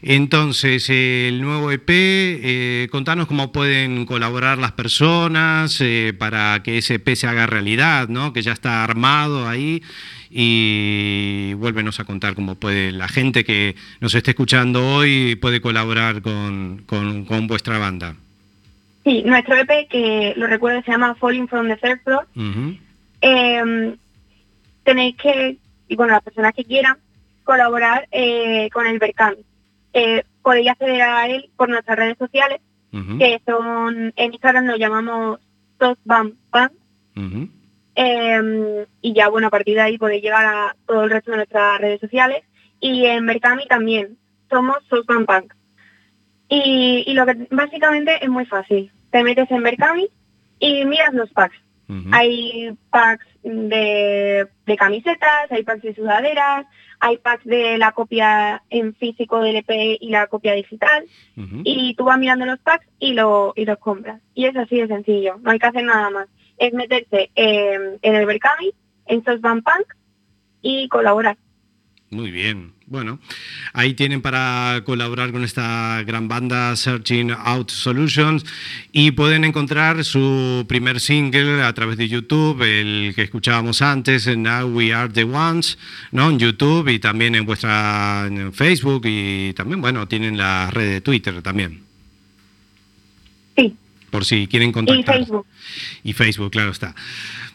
Entonces, 0.01 0.89
el 0.89 1.41
nuevo 1.41 1.69
EP, 1.69 1.89
eh, 1.89 2.87
contanos 2.89 3.27
cómo 3.27 3.51
pueden 3.51 4.05
colaborar 4.05 4.57
las 4.57 4.71
personas 4.71 5.81
eh, 5.81 6.13
para 6.17 6.63
que 6.63 6.77
ese 6.77 6.95
EP 6.95 7.13
se 7.15 7.27
haga 7.27 7.45
realidad, 7.45 8.07
¿no? 8.07 8.31
Que 8.31 8.41
ya 8.41 8.53
está 8.53 8.85
armado 8.85 9.49
ahí 9.49 9.83
y 10.29 11.53
vuélvenos 11.55 11.99
a 11.99 12.03
contar 12.05 12.35
cómo 12.35 12.55
puede 12.55 12.91
la 12.91 13.07
gente 13.07 13.43
que 13.43 13.75
nos 13.99 14.13
esté 14.15 14.31
escuchando 14.31 14.85
hoy 14.95 15.35
puede 15.35 15.61
colaborar 15.61 16.21
con, 16.21 16.83
con- 16.85 17.25
con 17.25 17.47
vuestra 17.47 17.77
banda. 17.77 18.15
Sí, 19.03 19.23
nuestro 19.25 19.55
EP, 19.55 19.87
que 19.89 20.33
lo 20.37 20.45
recuerdo, 20.47 20.81
se 20.83 20.91
llama 20.91 21.15
Falling 21.15 21.47
from 21.47 21.67
the 21.67 21.77
Third 21.77 22.01
Floor. 22.03 22.27
Eh, 23.21 23.95
tenéis 24.83 25.15
que, 25.15 25.57
y 25.87 25.95
bueno, 25.95 26.13
las 26.13 26.23
personas 26.23 26.53
que 26.53 26.63
quieran, 26.65 26.97
colaborar 27.43 28.07
eh, 28.11 28.69
con 28.71 28.85
el 28.87 28.99
Berkami. 28.99 29.37
Eh, 29.93 30.23
podéis 30.43 30.69
acceder 30.69 31.01
a 31.01 31.27
él 31.27 31.49
por 31.57 31.69
nuestras 31.69 31.97
redes 31.97 32.17
sociales, 32.17 32.59
que 33.19 33.41
son, 33.45 34.13
en 34.15 34.33
Instagram 34.33 34.65
nos 34.65 34.79
llamamos 34.79 35.39
Sosbam 35.79 36.33
Band, 36.51 36.71
ujú. 37.15 37.49
Eh, 38.01 38.85
y 39.01 39.13
ya, 39.13 39.27
bueno, 39.27 39.47
a 39.47 39.49
partir 39.49 39.75
de 39.75 39.81
ahí 39.81 39.97
podéis 39.97 40.23
llegar 40.23 40.45
a 40.45 40.75
todo 40.85 41.03
el 41.03 41.09
resto 41.09 41.31
de 41.31 41.37
nuestras 41.37 41.81
redes 41.81 41.99
sociales. 41.99 42.43
Y 42.79 43.05
en 43.05 43.25
Berkami 43.25 43.67
también, 43.67 44.17
somos 44.49 44.77
Sosbam 44.89 45.25
Punk. 45.25 45.53
Y, 46.47 47.03
y 47.05 47.13
lo 47.13 47.25
que 47.25 47.47
básicamente 47.51 48.23
es 48.23 48.29
muy 48.29 48.45
fácil. 48.45 48.89
Te 49.11 49.21
metes 49.21 49.51
en 49.51 49.63
Berkami 49.63 50.07
y 50.59 50.85
miras 50.85 51.13
los 51.13 51.29
packs. 51.31 51.57
Hay 52.11 52.77
packs 52.91 53.25
de, 53.41 54.47
de 54.67 54.77
camisetas, 54.77 55.51
hay 55.51 55.63
packs 55.63 55.81
de 55.81 55.95
sudaderas, 55.95 56.67
hay 56.99 57.17
packs 57.17 57.43
de 57.45 57.79
la 57.79 57.93
copia 57.93 58.61
en 58.69 58.93
físico 58.93 59.41
del 59.41 59.55
EP 59.55 59.97
y 59.99 60.09
la 60.09 60.27
copia 60.27 60.53
digital. 60.53 61.05
Y 61.63 61.95
tú 61.95 62.05
vas 62.05 62.19
mirando 62.19 62.45
los 62.45 62.59
packs 62.59 62.87
y, 62.99 63.13
lo, 63.13 63.53
y 63.55 63.65
los 63.65 63.79
compras. 63.79 64.21
Y 64.35 64.45
es 64.45 64.55
así 64.55 64.79
de 64.79 64.87
sencillo, 64.87 65.37
no 65.41 65.49
hay 65.49 65.59
que 65.59 65.65
hacer 65.65 65.83
nada 65.83 66.11
más. 66.11 66.27
Es 66.59 66.73
meterse 66.73 67.31
eh, 67.35 67.97
en 68.01 68.15
el 68.15 68.25
Berkami, 68.25 68.71
en 69.07 69.23
Sosban 69.23 69.61
Punk 69.63 69.93
y 70.61 70.87
colaborar. 70.89 71.37
Muy 72.11 72.31
bien. 72.31 72.73
Bueno, 72.87 73.19
ahí 73.71 73.93
tienen 73.93 74.23
para 74.23 74.81
colaborar 74.83 75.31
con 75.31 75.43
esta 75.43 76.01
gran 76.07 76.27
banda 76.27 76.75
Searching 76.75 77.29
Out 77.31 77.69
Solutions 77.69 78.43
y 78.91 79.11
pueden 79.11 79.45
encontrar 79.45 80.03
su 80.03 80.65
primer 80.67 80.99
single 80.99 81.61
a 81.61 81.71
través 81.73 81.97
de 81.97 82.07
YouTube, 82.07 82.63
el 82.63 83.13
que 83.13 83.21
escuchábamos 83.21 83.83
antes, 83.83 84.25
Now 84.35 84.67
We 84.67 84.91
Are 84.91 85.13
the 85.13 85.23
Ones, 85.23 85.77
¿no? 86.11 86.31
En 86.31 86.39
YouTube 86.39 86.87
y 86.89 86.97
también 86.97 87.35
en 87.35 87.45
vuestra 87.45 88.25
en 88.25 88.53
Facebook 88.53 89.03
y 89.05 89.53
también, 89.53 89.79
bueno, 89.79 90.07
tienen 90.07 90.35
la 90.35 90.71
red 90.71 90.93
de 90.93 91.01
Twitter 91.01 91.43
también, 91.43 91.83
por 94.09 94.25
si 94.25 94.47
quieren 94.47 94.69
y 94.69 94.71
contactar. 94.73 95.17
Facebook. 95.17 95.45
Y 96.03 96.13
Facebook, 96.13 96.51
claro 96.51 96.71
está. 96.71 96.95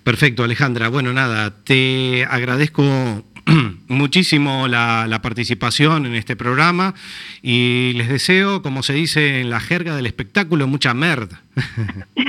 Perfecto, 0.03 0.45
Alejandra. 0.45 0.89
Bueno, 0.89 1.13
nada, 1.13 1.55
te 1.65 2.25
agradezco 2.29 3.25
muchísimo 3.89 4.69
la, 4.69 5.07
la 5.09 5.21
participación 5.23 6.07
en 6.07 6.15
este 6.15 6.37
programa 6.37 6.95
y 7.43 7.93
les 7.95 8.09
deseo, 8.09 8.63
como 8.63 8.83
se 8.83 8.95
dice 8.95 9.41
en 9.41 9.51
la 9.51 9.61
jerga 9.61 9.97
del 9.97 10.07
espectáculo, 10.07 10.67
mucha 10.67 10.95
merda 10.95 11.43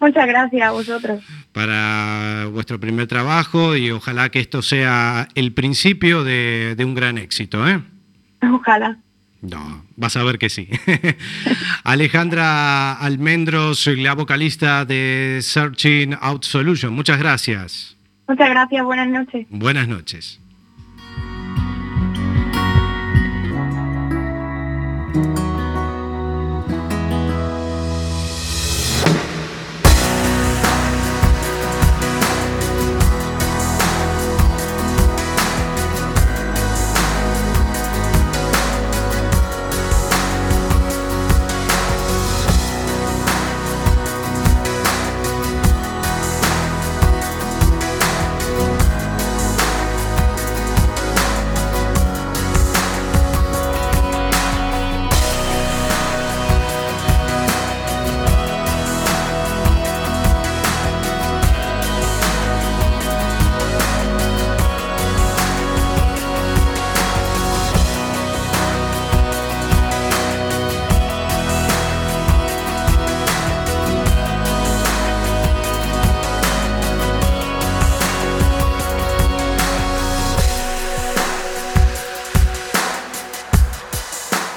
Muchas 0.00 0.26
gracias 0.26 0.66
a 0.66 0.70
vosotros. 0.70 1.22
para 1.52 2.46
vuestro 2.50 2.80
primer 2.80 3.06
trabajo 3.06 3.76
y 3.76 3.90
ojalá 3.90 4.30
que 4.30 4.40
esto 4.40 4.62
sea 4.62 5.28
el 5.34 5.52
principio 5.52 6.24
de, 6.24 6.74
de 6.76 6.84
un 6.84 6.94
gran 6.94 7.18
éxito. 7.18 7.68
¿eh? 7.68 7.82
Ojalá. 8.42 8.98
No, 9.42 9.84
vas 9.96 10.16
a 10.16 10.24
ver 10.24 10.38
que 10.38 10.50
sí. 10.50 10.68
Alejandra 11.84 12.92
Almendros, 12.92 13.86
la 13.86 14.14
vocalista 14.14 14.84
de 14.84 15.38
Searching 15.42 16.16
Out 16.20 16.44
Solution. 16.44 16.92
Muchas 16.92 17.18
gracias. 17.18 17.96
Muchas 18.28 18.50
gracias, 18.50 18.84
buenas 18.84 19.08
noches. 19.08 19.46
Buenas 19.48 19.88
noches. 19.88 20.40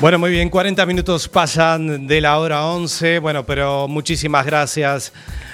Bueno, 0.04 0.20
muy 0.20 0.32
bien, 0.32 0.50
40 0.50 0.86
minutos 0.86 1.30
pasan 1.30 2.08
de 2.08 2.20
la 2.20 2.38
hora 2.38 2.66
11. 2.66 3.20
Bueno, 3.20 3.46
pero 3.46 3.88
muchísimas 3.88 4.46
gracias 4.46 5.14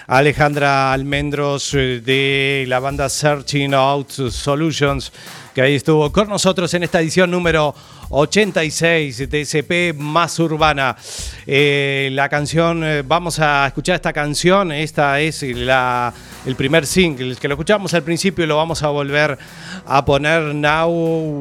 Alejandra 0.10 0.92
Almendros 0.92 1.72
eh, 1.76 2.02
de 2.04 2.66
la 2.68 2.80
banda 2.80 3.08
Searching 3.10 3.76
Out 3.76 4.10
Solutions, 4.10 5.12
que 5.54 5.62
ahí 5.62 5.76
estuvo 5.76 6.12
con 6.12 6.28
nosotros 6.28 6.74
en 6.74 6.82
esta 6.82 7.00
edición 7.00 7.30
número 7.30 7.76
86 8.10 9.30
de 9.30 9.42
SP 9.46 9.94
Más 9.96 10.40
Urbana. 10.40 10.98
Eh, 11.46 12.10
la 12.14 12.28
canción, 12.28 12.84
eh, 12.84 13.04
vamos 13.06 13.38
a 13.38 13.68
escuchar 13.68 13.98
esta 13.98 14.12
canción, 14.12 14.72
esta 14.72 15.20
es 15.20 15.44
la, 15.44 16.12
el 16.44 16.56
primer 16.56 16.88
single, 16.88 17.36
que 17.36 17.48
lo 17.48 17.54
escuchamos 17.54 17.94
al 17.94 18.02
principio 18.02 18.46
y 18.46 18.48
lo 18.48 18.58
vamos 18.58 18.82
a 18.82 18.88
volver 18.88 19.38
a 19.86 20.04
poner 20.04 20.56
Now 20.56 20.90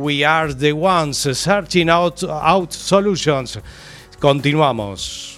We 0.02 0.26
Are 0.26 0.54
the 0.54 0.72
Ones, 0.72 1.16
Searching 1.16 1.88
Out, 1.88 2.22
out 2.24 2.70
Solutions. 2.72 3.60
Continuamos. 4.18 5.37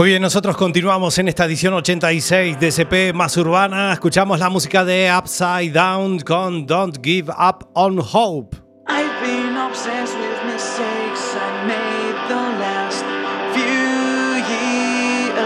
Muy 0.00 0.08
bien, 0.08 0.22
nosotros 0.22 0.56
continuamos 0.56 1.18
en 1.18 1.28
esta 1.28 1.44
edición 1.44 1.74
86 1.74 2.58
de 2.58 2.68
SP 2.72 3.12
Más 3.12 3.36
Urbana. 3.36 3.92
Escuchamos 3.92 4.40
la 4.40 4.48
música 4.48 4.82
de 4.82 5.12
Upside 5.14 5.72
Down 5.72 6.20
con 6.20 6.64
Don't 6.64 7.04
Give 7.04 7.30
Up 7.30 7.68
on 7.74 7.98
Hope. 7.98 8.56
I've 8.88 9.20
been 9.20 9.58
obsessed 9.58 10.16
with 10.16 10.40
mistakes 10.50 11.36
made 11.66 12.16
the 12.28 12.48
last 12.64 13.04
few 13.52 14.40
years 14.48 15.36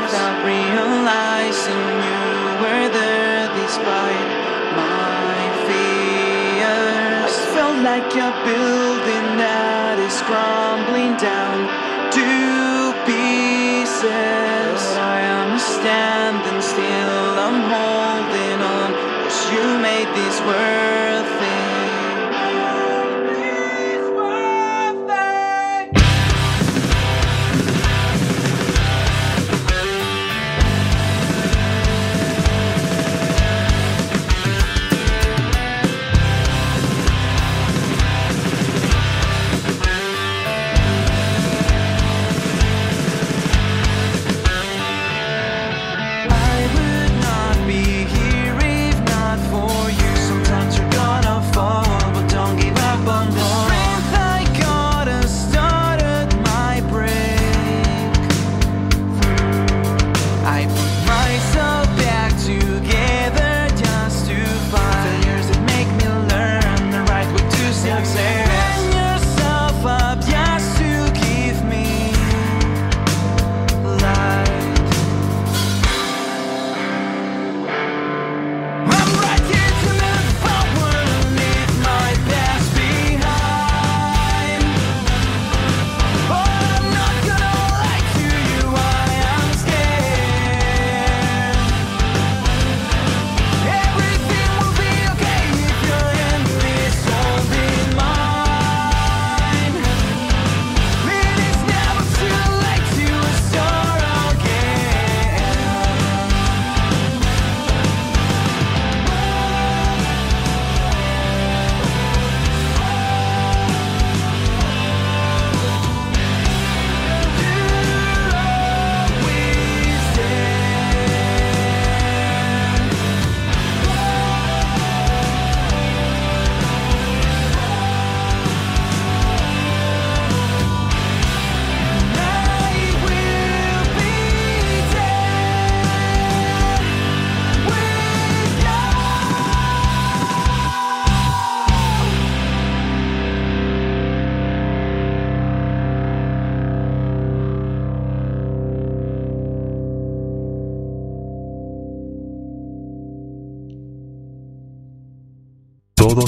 without 0.00 0.46
realizing 0.46 1.84
you 2.08 2.64
were 2.64 2.88
there 2.88 3.50
my 4.80 5.50
fears. 5.68 7.36
Felt 7.52 7.76
like 7.84 8.16
a 8.16 8.32
building 8.46 9.36
that 9.36 9.98
is 9.98 10.22
crumbling 10.22 11.18
down 11.18 11.83
But 14.04 14.10
I 14.10 15.20
am 15.20 15.58
standing 15.58 16.60
still, 16.60 17.38
I'm 17.46 17.60
holding 17.72 18.60
on, 18.60 18.92
cause 19.24 19.50
you 19.50 19.78
made 19.78 20.08
these 20.14 20.40
worth 20.42 20.93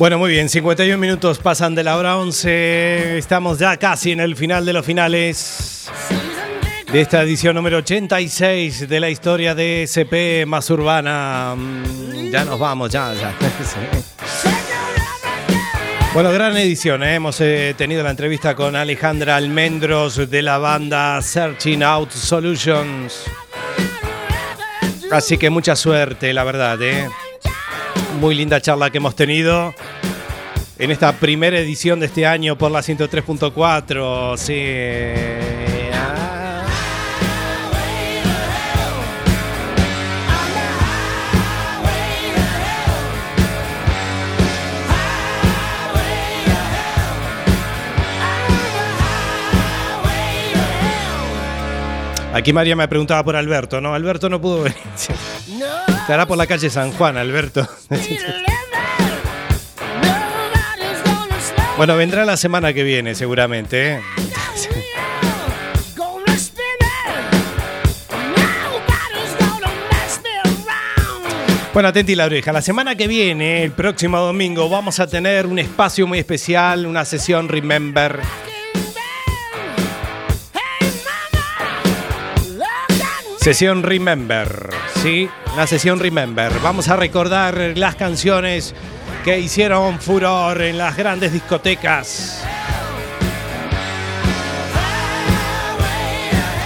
Bueno, 0.00 0.16
muy 0.16 0.30
bien, 0.30 0.48
51 0.48 0.96
minutos 0.96 1.40
pasan 1.40 1.74
de 1.74 1.84
la 1.84 1.98
hora 1.98 2.16
11. 2.16 3.18
Estamos 3.18 3.58
ya 3.58 3.76
casi 3.76 4.12
en 4.12 4.20
el 4.20 4.34
final 4.34 4.64
de 4.64 4.72
los 4.72 4.86
finales 4.86 5.90
de 6.90 7.02
esta 7.02 7.20
edición 7.20 7.54
número 7.54 7.76
86 7.76 8.88
de 8.88 8.98
la 8.98 9.10
historia 9.10 9.54
de 9.54 9.82
SP 9.84 10.48
más 10.48 10.70
urbana. 10.70 11.54
Mm, 11.54 12.30
Ya 12.30 12.46
nos 12.46 12.58
vamos, 12.58 12.90
ya, 12.90 13.12
ya. 13.12 13.34
Bueno, 16.14 16.32
gran 16.32 16.56
edición. 16.56 17.02
¿eh? 17.02 17.16
Hemos 17.16 17.38
eh, 17.42 17.74
tenido 17.76 18.02
la 18.02 18.10
entrevista 18.10 18.54
con 18.54 18.76
Alejandra 18.76 19.36
Almendros 19.36 20.30
de 20.30 20.40
la 20.40 20.56
banda 20.56 21.20
Searching 21.20 21.82
Out 21.82 22.10
Solutions. 22.10 23.24
Así 25.12 25.36
que 25.36 25.50
mucha 25.50 25.76
suerte, 25.76 26.32
la 26.32 26.42
verdad. 26.42 26.80
¿eh? 26.80 27.06
Muy 28.18 28.34
linda 28.34 28.60
charla 28.60 28.90
que 28.90 28.98
hemos 28.98 29.14
tenido 29.14 29.72
en 30.80 30.90
esta 30.90 31.12
primera 31.12 31.58
edición 31.58 32.00
de 32.00 32.06
este 32.06 32.26
año 32.26 32.56
por 32.56 32.70
la 32.70 32.80
103.4. 32.80 34.36
Sí. 34.38 35.60
Aquí 52.32 52.54
María 52.54 52.74
me 52.74 52.88
preguntaba 52.88 53.22
por 53.22 53.36
Alberto, 53.36 53.82
¿no? 53.82 53.92
Alberto 53.92 54.30
no 54.30 54.40
pudo 54.40 54.62
venir. 54.62 54.78
Estará 55.88 56.26
por 56.26 56.38
la 56.38 56.46
calle 56.46 56.70
San 56.70 56.90
Juan, 56.92 57.18
Alberto. 57.18 57.68
Bueno, 61.80 61.96
vendrá 61.96 62.26
la 62.26 62.36
semana 62.36 62.74
que 62.74 62.82
viene, 62.82 63.14
seguramente. 63.14 63.94
¿eh? 63.94 64.00
Bueno, 71.72 71.88
atenti 71.88 72.14
la 72.14 72.26
oreja. 72.26 72.52
La 72.52 72.60
semana 72.60 72.96
que 72.96 73.08
viene, 73.08 73.64
el 73.64 73.72
próximo 73.72 74.18
domingo, 74.18 74.68
vamos 74.68 75.00
a 75.00 75.06
tener 75.06 75.46
un 75.46 75.58
espacio 75.58 76.06
muy 76.06 76.18
especial, 76.18 76.84
una 76.84 77.06
sesión 77.06 77.48
Remember. 77.48 78.20
Sesión 83.40 83.82
Remember, 83.84 84.68
¿sí? 85.02 85.30
Una 85.54 85.66
sesión 85.66 85.98
Remember. 85.98 86.52
Vamos 86.62 86.88
a 86.88 86.96
recordar 86.96 87.72
las 87.76 87.94
canciones 87.94 88.74
que 89.24 89.38
hicieron 89.38 90.00
furor 90.00 90.62
en 90.62 90.78
las 90.78 90.96
grandes 90.96 91.32
discotecas. 91.32 92.42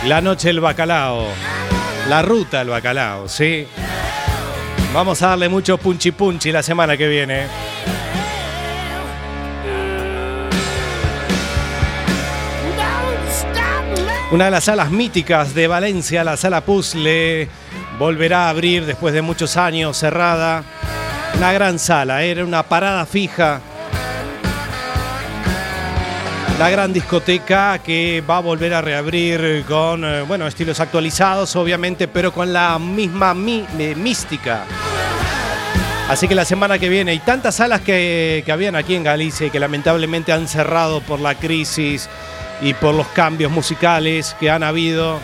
La 0.07 0.20
noche 0.20 0.48
del 0.48 0.61
bacalao. 0.61 1.26
La 2.09 2.22
ruta 2.22 2.59
del 2.59 2.68
bacalao, 2.68 3.28
¿sí? 3.28 3.66
Vamos 4.92 5.22
a 5.22 5.28
darle 5.28 5.48
mucho 5.48 5.78
punchi 5.78 6.12
punchi 6.12 6.52
la 6.52 6.62
semana 6.62 6.96
que 6.96 7.09
viene. 7.09 7.46
Una 14.30 14.46
de 14.46 14.50
las 14.50 14.64
salas 14.64 14.90
míticas 14.90 15.55
de 15.55 15.66
Valencia, 15.66 16.24
la 16.24 16.36
sala 16.36 16.61
Puzzle, 16.61 17.48
volverá 17.98 18.46
a 18.46 18.50
abrir 18.50 18.84
después 18.84 19.14
de 19.14 19.22
muchos 19.22 19.57
años 19.57 19.96
cerrada. 19.96 20.64
Una 21.39 21.53
gran 21.53 21.78
sala, 21.78 22.22
era 22.22 22.45
una 22.45 22.62
parada 22.62 23.05
fija. 23.07 23.61
La 26.59 26.70
gran 26.70 26.93
discoteca 26.93 27.78
que 27.80 28.22
va 28.28 28.37
a 28.37 28.41
volver 28.41 28.72
a 28.74 28.80
reabrir 28.80 29.64
con, 29.66 30.05
eh, 30.05 30.22
bueno, 30.22 30.47
estilos 30.47 30.78
actualizados, 30.78 31.55
obviamente, 31.57 32.07
pero 32.07 32.32
con 32.32 32.53
la 32.53 32.78
misma 32.78 33.35
mi- 33.35 33.66
eh, 33.78 33.95
mística. 33.97 34.62
Así 36.09 36.28
que 36.28 36.35
la 36.35 36.45
semana 36.45 36.78
que 36.78 36.89
viene, 36.89 37.12
y 37.12 37.18
tantas 37.18 37.57
salas 37.57 37.80
que, 37.80 38.43
que 38.47 38.53
habían 38.53 38.76
aquí 38.76 38.95
en 38.95 39.03
Galicia 39.03 39.47
y 39.47 39.51
que 39.51 39.59
lamentablemente 39.59 40.32
han 40.32 40.47
cerrado 40.47 41.01
por 41.01 41.18
la 41.18 41.35
crisis 41.35 42.09
y 42.62 42.72
por 42.74 42.95
los 42.95 43.09
cambios 43.09 43.51
musicales 43.51 44.37
que 44.39 44.49
han 44.51 44.62
habido 44.62 45.18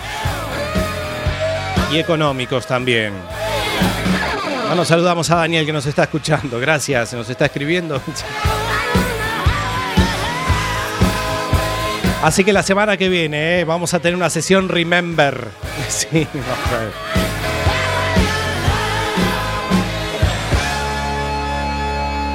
y 1.92 1.98
económicos 1.98 2.66
también. 2.66 3.12
Bueno, 4.70 4.84
saludamos 4.84 5.28
a 5.32 5.34
Daniel 5.34 5.66
que 5.66 5.72
nos 5.72 5.84
está 5.84 6.04
escuchando. 6.04 6.60
Gracias, 6.60 7.12
nos 7.12 7.28
está 7.28 7.46
escribiendo. 7.46 8.00
Así 12.22 12.44
que 12.44 12.52
la 12.52 12.62
semana 12.62 12.96
que 12.96 13.08
viene 13.08 13.58
eh, 13.58 13.64
vamos 13.64 13.94
a 13.94 13.98
tener 13.98 14.14
una 14.14 14.30
sesión 14.30 14.68
Remember. 14.68 15.48
Sí. 15.88 16.24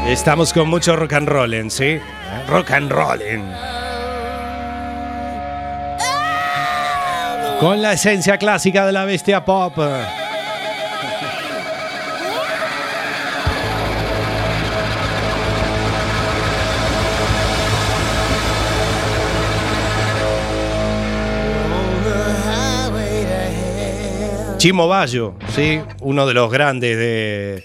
Estamos 0.06 0.52
con 0.52 0.68
mucho 0.68 0.98
rock 0.98 1.14
and 1.14 1.30
rolling, 1.30 1.70
¿sí? 1.70 2.02
Rock 2.50 2.72
and 2.72 2.92
rolling. 2.92 3.46
Con 7.62 7.82
la 7.82 7.94
esencia 7.94 8.38
clásica 8.38 8.86
de 8.86 8.92
la 8.92 9.06
bestia 9.06 9.46
pop. 9.46 9.78
Chimo 24.66 24.88
Bayo, 24.88 25.36
¿sí? 25.54 25.80
Uno 26.02 26.26
de 26.26 26.34
los 26.34 26.52
grandes 26.52 26.98
de, 26.98 27.64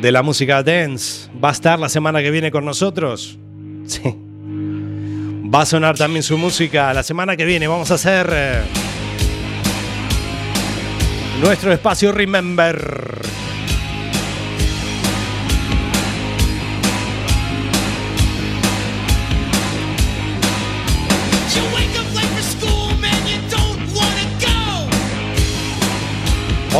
de 0.00 0.10
la 0.10 0.24
música 0.24 0.64
dance. 0.64 1.30
Va 1.32 1.50
a 1.50 1.52
estar 1.52 1.78
la 1.78 1.88
semana 1.88 2.20
que 2.22 2.32
viene 2.32 2.50
con 2.50 2.64
nosotros. 2.64 3.38
Sí. 3.86 4.02
Va 4.02 5.60
a 5.60 5.64
sonar 5.64 5.96
también 5.96 6.24
su 6.24 6.36
música 6.36 6.92
la 6.92 7.04
semana 7.04 7.36
que 7.36 7.44
viene. 7.44 7.68
Vamos 7.68 7.92
a 7.92 7.94
hacer 7.94 8.28
eh, 8.32 8.62
nuestro 11.40 11.72
espacio 11.72 12.10
Remember. 12.10 13.27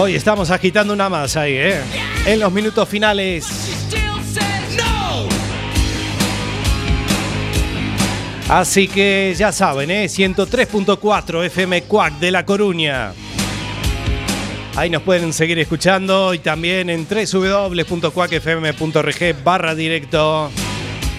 Hoy 0.00 0.14
estamos 0.14 0.52
agitando 0.52 0.94
una 0.94 1.08
más 1.08 1.36
ahí, 1.36 1.54
¿eh? 1.54 1.80
En 2.24 2.38
los 2.38 2.52
minutos 2.52 2.88
finales. 2.88 3.44
Así 8.48 8.86
que 8.86 9.34
ya 9.36 9.50
saben, 9.50 9.90
¿eh? 9.90 10.04
103.4 10.04 11.46
FM 11.46 11.82
Cuac 11.82 12.16
de 12.20 12.30
La 12.30 12.46
Coruña. 12.46 13.12
Ahí 14.76 14.88
nos 14.88 15.02
pueden 15.02 15.32
seguir 15.32 15.58
escuchando 15.58 16.32
y 16.32 16.38
también 16.38 16.90
en 16.90 17.04
www.cuacfm.org 17.04 19.42
barra 19.42 19.74
directo 19.74 20.52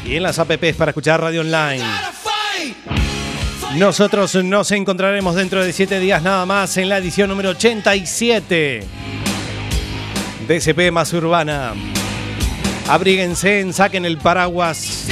y 0.06 0.16
en 0.16 0.24
las 0.24 0.40
apps 0.40 0.74
para 0.78 0.92
escuchar 0.92 1.20
radio 1.20 1.42
online. 1.42 1.84
Nosotros 3.76 4.36
nos 4.36 4.72
encontraremos 4.72 5.36
dentro 5.36 5.64
de 5.64 5.72
7 5.72 6.00
días 6.00 6.24
nada 6.24 6.46
más 6.46 6.76
en 6.78 6.90
la 6.90 6.98
edición 6.98 7.30
número 7.30 7.52
87 7.52 8.84
de 10.48 10.56
SP 10.58 10.90
Más 10.92 11.14
Urbana. 11.14 11.74
Abríguense, 12.88 13.72
saquen 13.72 14.06
el 14.06 14.18
paraguas. 14.18 15.06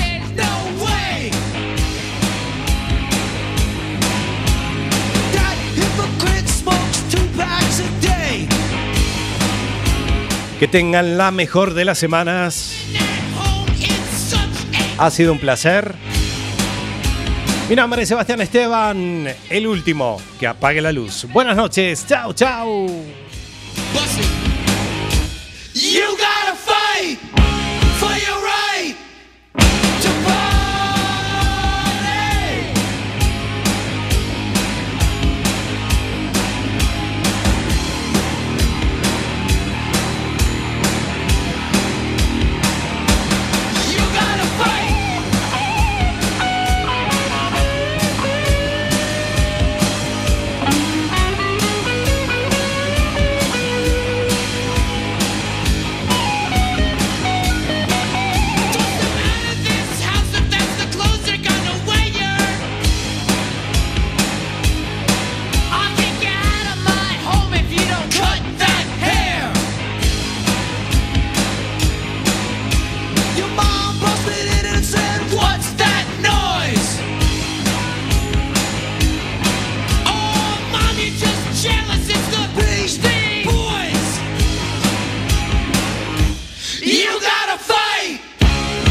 Que 10.60 10.68
tengan 10.68 11.20
la 11.20 11.30
mejor 11.30 11.76
de 11.76 11.86
las 11.86 12.00
semanas. 12.00 12.74
Ha 14.98 15.12
sido 15.12 15.32
un 15.32 15.40
placer. 15.40 16.07
Mi 17.70 17.76
nombre 17.76 18.04
es 18.04 18.08
Sebastián 18.08 18.40
Esteban, 18.40 19.28
el 19.50 19.68
último 19.68 20.22
que 20.40 20.48
apague 20.48 20.82
la 20.82 20.94
luz. 20.94 21.28
Buenas 21.34 21.58
noches, 21.58 22.06
chao, 22.08 22.32
chao. 22.32 22.88